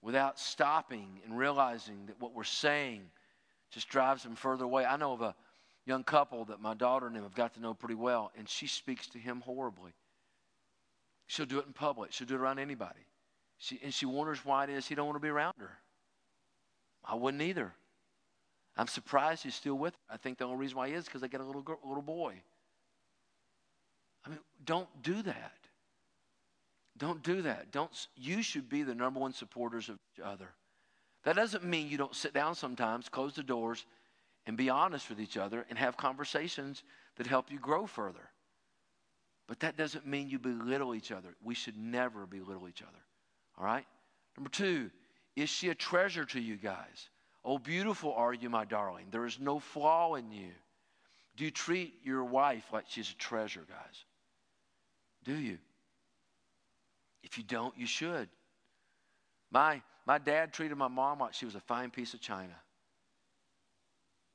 [0.02, 3.02] Without stopping and realizing that what we're saying
[3.70, 4.84] just drives them further away.
[4.84, 5.34] I know of a
[5.86, 8.66] young couple that my daughter and him have got to know pretty well, and she
[8.66, 9.92] speaks to him horribly.
[11.26, 13.06] She'll do it in public, she'll do it around anybody.
[13.58, 15.78] She, and she wonders why it is he don't want to be around her.
[17.04, 17.74] I wouldn't either.
[18.76, 20.14] I'm surprised he's still with her.
[20.14, 22.02] I think the only reason why he is because they got a little girl, little
[22.02, 22.40] boy.
[24.24, 25.59] I mean, don't do that.
[26.98, 27.72] Don't do that.
[27.72, 30.48] Don't, you should be the number one supporters of each other.
[31.24, 33.84] That doesn't mean you don't sit down sometimes, close the doors,
[34.46, 36.82] and be honest with each other and have conversations
[37.16, 38.30] that help you grow further.
[39.46, 41.34] But that doesn't mean you belittle each other.
[41.42, 43.04] We should never belittle each other.
[43.58, 43.84] All right?
[44.36, 44.90] Number two,
[45.36, 47.10] is she a treasure to you guys?
[47.44, 49.06] Oh, beautiful are you, my darling.
[49.10, 50.50] There is no flaw in you.
[51.36, 54.04] Do you treat your wife like she's a treasure, guys?
[55.24, 55.58] Do you?
[57.22, 58.28] If you don't, you should.
[59.50, 62.54] My, my dad treated my mom like she was a fine piece of china.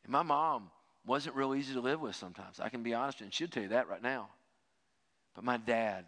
[0.03, 0.69] And my mom
[1.05, 2.59] wasn't real easy to live with sometimes.
[2.59, 4.29] I can be honest, and she'll tell you that right now.
[5.33, 6.05] But my dad,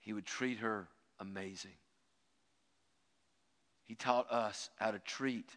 [0.00, 0.88] he would treat her
[1.20, 1.76] amazing.
[3.84, 5.50] He taught us how to treat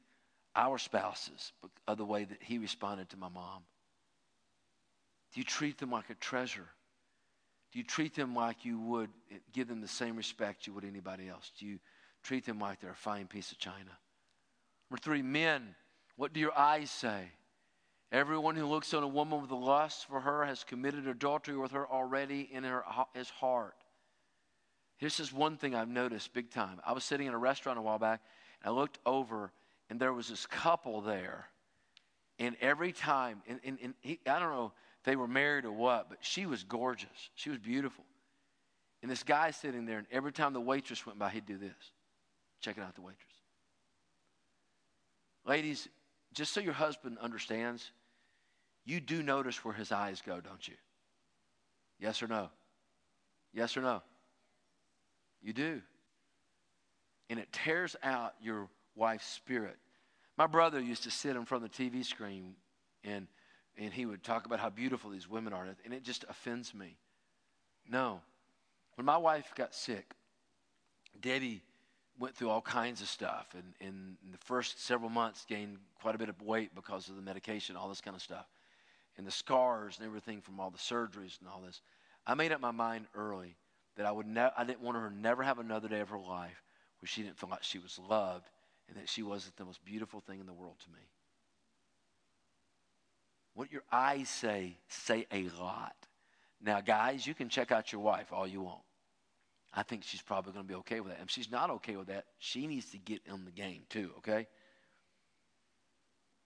[0.56, 1.52] our spouses
[1.88, 3.64] of the way that he responded to my mom.
[5.34, 6.68] Do you treat them like a treasure?
[7.72, 10.84] Do you treat them like you would eh, give them the same respect you would
[10.84, 11.52] anybody else?
[11.58, 11.80] Do you
[12.24, 13.98] treat them like they're a fine piece of china?
[14.90, 15.76] Number three, men,
[16.18, 17.30] what do your eyes say?
[18.12, 21.72] Everyone who looks on a woman with a lust for her has committed adultery with
[21.72, 23.76] her already in her, his heart.
[25.00, 26.82] This is one thing I've noticed big time.
[26.86, 28.22] I was sitting in a restaurant a while back,
[28.62, 29.52] and I looked over,
[29.90, 31.48] and there was this couple there.
[32.38, 36.10] And every time, and, and, and he, I don't know, they were married or what,
[36.10, 37.30] but she was gorgeous.
[37.36, 38.04] She was beautiful.
[39.02, 41.92] And this guy sitting there, and every time the waitress went by, he'd do this
[42.60, 43.34] checking out the waitress.
[45.46, 45.88] Ladies,
[46.34, 47.92] just so your husband understands,
[48.86, 50.76] you do notice where his eyes go, don't you?
[52.00, 52.50] Yes or no?
[53.54, 54.04] Yes or no?
[55.42, 55.82] You do.
[57.30, 59.78] And it tears out your wife's spirit.
[60.38, 62.56] My brother used to sit in front of the TV screen
[63.04, 63.28] and
[63.82, 66.98] and he would talk about how beautiful these women are, and it just offends me.
[67.90, 68.22] No.
[68.96, 70.14] When my wife got sick,
[71.20, 71.64] Debbie
[72.20, 76.20] went through all kinds of stuff, and in the first several months gained quite a
[76.20, 78.46] bit of weight because of the medication, all this kind of stuff,
[79.18, 81.82] and the scars and everything from all the surgeries and all this.
[82.28, 83.56] I made up my mind early
[83.98, 86.20] that I would ne- I didn't want her to never have another day of her
[86.20, 86.62] life
[87.00, 88.46] where she didn't feel like she was loved
[88.88, 91.08] and that she wasn't the most beautiful thing in the world to me.
[93.54, 95.96] What your eyes say, say a lot.
[96.62, 98.82] Now, guys, you can check out your wife all you want.
[99.74, 101.22] I think she's probably going to be okay with that.
[101.24, 104.48] If she's not okay with that, she needs to get in the game too, okay?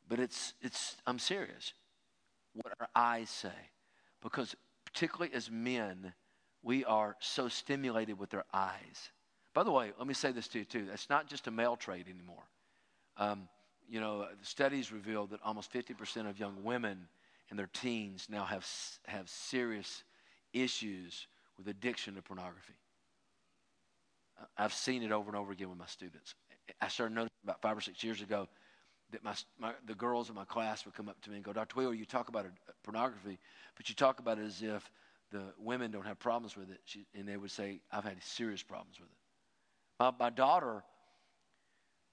[0.08, 1.74] But it's, it's I'm serious.
[2.54, 3.50] What our eyes say.
[4.22, 6.14] Because particularly as men,
[6.64, 9.10] we are so stimulated with our eyes.
[9.54, 10.86] By the way, let me say this to you too.
[10.86, 12.44] That's not just a male trait anymore.
[13.18, 13.48] Um,
[13.90, 17.08] you know, studies reveal that almost 50% of young women
[17.52, 18.68] in their teens now have,
[19.08, 20.04] have serious
[20.54, 21.28] issues
[21.58, 22.74] with addiction to pornography.
[24.58, 26.36] I've seen it over and over again with my students.
[26.82, 28.48] I started noticing about five or six years ago
[29.12, 31.54] that my, my, the girls in my class would come up to me and go,
[31.54, 31.80] Dr.
[31.80, 33.38] Wheeler, you talk about uh, pornography,
[33.78, 34.90] but you talk about it as if
[35.32, 36.80] the women don't have problems with it.
[36.86, 39.18] She, and they would say, I've had serious problems with it.
[40.00, 40.84] My, my daughter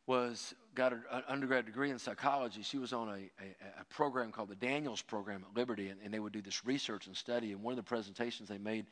[0.06, 2.62] was got an undergrad degree in psychology.
[2.62, 6.12] She was on a, a, a program called the Daniels Program at Liberty, and, and,
[6.12, 7.52] they would do this research and study.
[7.52, 8.86] And one of the presentations they made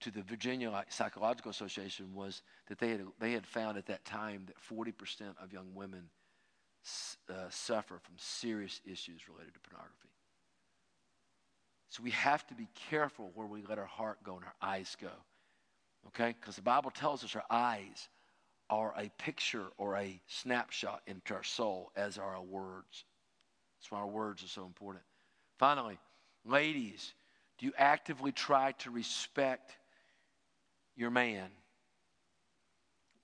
[0.00, 4.46] to the Virginia Psychological Association was that they had, they had found at that time
[4.46, 4.92] that 40%
[5.42, 6.08] of young women
[7.30, 10.08] uh, suffer from serious issues related to pornography.
[11.90, 14.96] So we have to be careful where we let our heart go and our eyes
[15.00, 15.12] go.
[16.08, 16.34] Okay?
[16.40, 18.08] Because the Bible tells us our eyes
[18.70, 23.04] are a picture or a snapshot into our soul, as are our words.
[23.78, 25.04] That's why our words are so important.
[25.58, 25.98] Finally,
[26.44, 27.12] ladies,
[27.58, 29.76] do you actively try to respect
[30.96, 31.48] your man?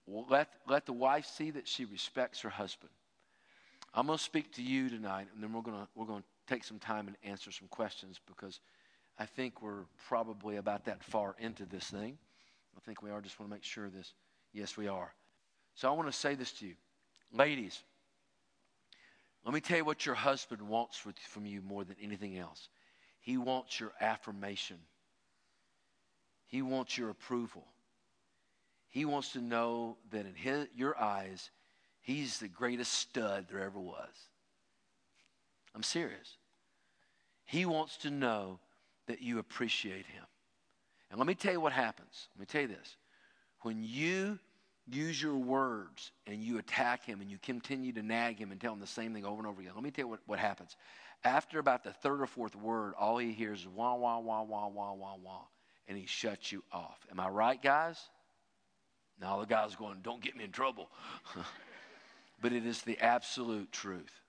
[0.06, 2.90] Well, let, let the wife see that she respects her husband.
[3.94, 6.52] I'm going to speak to you tonight, and then we're going to, we're going to
[6.52, 8.60] take some time and answer some questions because
[9.18, 12.18] I think we're probably about that far into this thing.
[12.76, 13.20] I think we are.
[13.20, 14.12] Just want to make sure this.
[14.52, 15.12] Yes, we are.
[15.80, 16.74] So I want to say this to you.
[17.32, 17.82] Ladies,
[19.46, 22.68] let me tell you what your husband wants from you more than anything else.
[23.18, 24.76] He wants your affirmation,
[26.44, 27.64] he wants your approval.
[28.90, 31.50] He wants to know that in his, your eyes,
[32.00, 34.10] he's the greatest stud there ever was.
[35.76, 36.36] I'm serious.
[37.44, 38.58] He wants to know
[39.06, 40.24] that you appreciate him.
[41.08, 42.28] And let me tell you what happens.
[42.34, 42.96] Let me tell you this.
[43.62, 44.40] When you
[44.86, 48.72] use your words and you attack him and you continue to nag him and tell
[48.72, 50.76] him the same thing over and over again, let me tell you what, what happens.
[51.24, 54.68] After about the third or fourth word, all he hears is wah, wah, wah, wah,
[54.68, 55.42] wah, wah, wah,
[55.86, 57.06] and he shuts you off.
[57.10, 57.98] Am I right, guys?
[59.20, 60.88] Now the guy's going, don't get me in trouble.
[62.40, 64.20] but it is the absolute truth.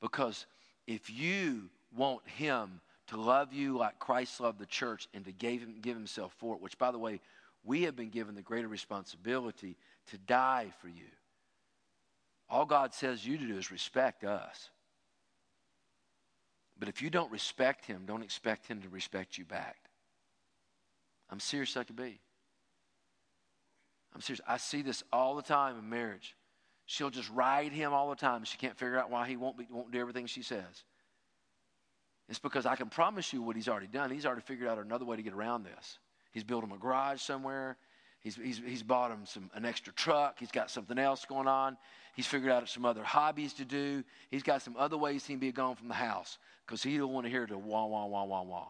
[0.00, 0.46] Because
[0.86, 5.60] if you want him to love you like Christ loved the church and to give,
[5.60, 7.20] him, give himself for it, which, by the way,
[7.64, 9.76] we have been given the greater responsibility
[10.08, 11.06] to die for you.
[12.48, 14.70] All God says you to do is respect us.
[16.78, 19.76] But if you don't respect Him, don't expect Him to respect you back.
[21.30, 22.20] I'm serious, I could be.
[24.14, 24.40] I'm serious.
[24.46, 26.34] I see this all the time in marriage.
[26.86, 28.44] She'll just ride him all the time.
[28.44, 30.84] She can't figure out why he won't, be, won't do everything she says.
[32.30, 34.10] It's because I can promise you what he's already done.
[34.10, 35.98] He's already figured out another way to get around this.
[36.30, 37.76] He's built him a garage somewhere.
[38.20, 40.38] He's, he's, he's bought him some, an extra truck.
[40.38, 41.76] He's got something else going on.
[42.16, 44.02] He's figured out some other hobbies to do.
[44.30, 47.12] He's got some other ways he can be gone from the house because he don't
[47.12, 48.68] want to hear the wah, wah, wah, wah, wah.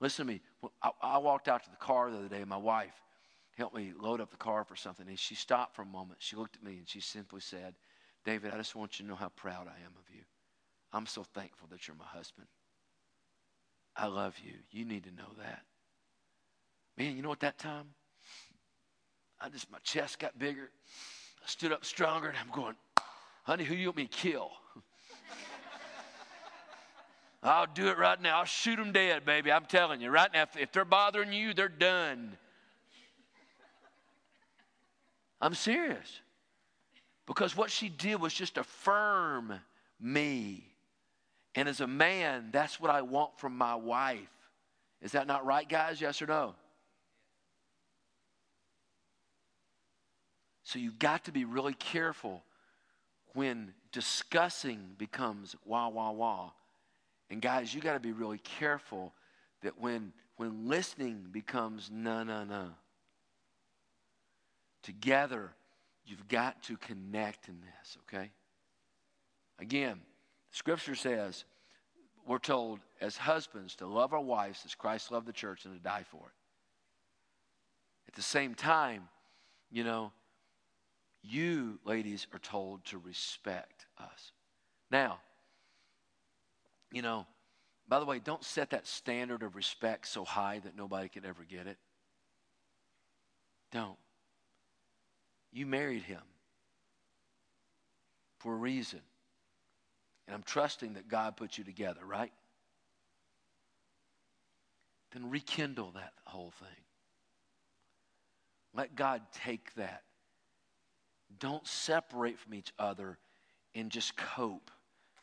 [0.00, 0.40] Listen to me.
[0.82, 2.42] I, I walked out to the car the other day.
[2.44, 2.94] My wife
[3.56, 5.06] helped me load up the car for something.
[5.08, 6.18] And she stopped for a moment.
[6.18, 7.74] She looked at me and she simply said,
[8.24, 10.22] David, I just want you to know how proud I am of you.
[10.92, 12.48] I'm so thankful that you're my husband.
[13.96, 14.54] I love you.
[14.72, 15.62] You need to know that.
[16.96, 17.86] Man, you know what that time?
[19.40, 20.70] I just, my chest got bigger.
[21.42, 22.76] I stood up stronger and I'm going,
[23.42, 24.50] honey, who you want me to kill?
[27.42, 28.38] I'll do it right now.
[28.38, 29.52] I'll shoot them dead, baby.
[29.52, 30.42] I'm telling you right now.
[30.42, 32.38] If, if they're bothering you, they're done.
[35.40, 36.20] I'm serious.
[37.26, 39.60] Because what she did was just affirm
[40.00, 40.64] me.
[41.54, 44.20] And as a man, that's what I want from my wife.
[45.02, 46.00] Is that not right, guys?
[46.00, 46.54] Yes or no?
[50.64, 52.42] So you've got to be really careful
[53.34, 56.50] when discussing becomes wah, wah, wah.
[57.30, 59.12] And guys, you got to be really careful
[59.62, 62.70] that when, when listening becomes no, no, no.
[64.82, 65.52] Together,
[66.06, 68.30] you've got to connect in this, okay?
[69.58, 70.00] Again,
[70.50, 71.44] Scripture says
[72.26, 75.80] we're told as husbands to love our wives as Christ loved the church and to
[75.80, 76.32] die for it.
[78.08, 79.08] At the same time,
[79.70, 80.12] you know,
[81.24, 84.32] you, ladies, are told to respect us.
[84.90, 85.18] Now,
[86.92, 87.26] you know,
[87.88, 91.44] by the way, don't set that standard of respect so high that nobody could ever
[91.48, 91.78] get it.
[93.72, 93.96] Don't.
[95.52, 96.22] You married him
[98.38, 99.00] for a reason.
[100.26, 102.32] And I'm trusting that God put you together, right?
[105.12, 106.84] Then rekindle that whole thing.
[108.74, 110.02] Let God take that.
[111.38, 113.18] Don't separate from each other
[113.74, 114.70] and just cope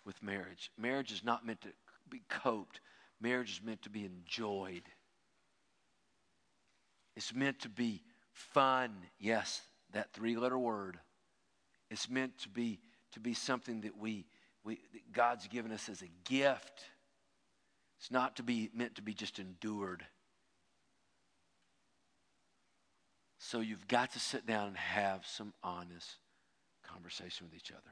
[0.05, 0.71] with marriage.
[0.77, 1.69] Marriage is not meant to
[2.09, 2.81] be coped,
[3.19, 4.83] marriage is meant to be enjoyed.
[7.15, 8.01] It's meant to be
[8.33, 8.95] fun.
[9.19, 10.99] Yes, that three letter word.
[11.89, 12.79] It's meant to be,
[13.11, 14.25] to be something that, we,
[14.63, 16.85] we, that God's given us as a gift.
[17.99, 20.05] It's not to be meant to be just endured.
[23.43, 26.17] So you've got to sit down and have some honest
[26.83, 27.91] conversation with each other.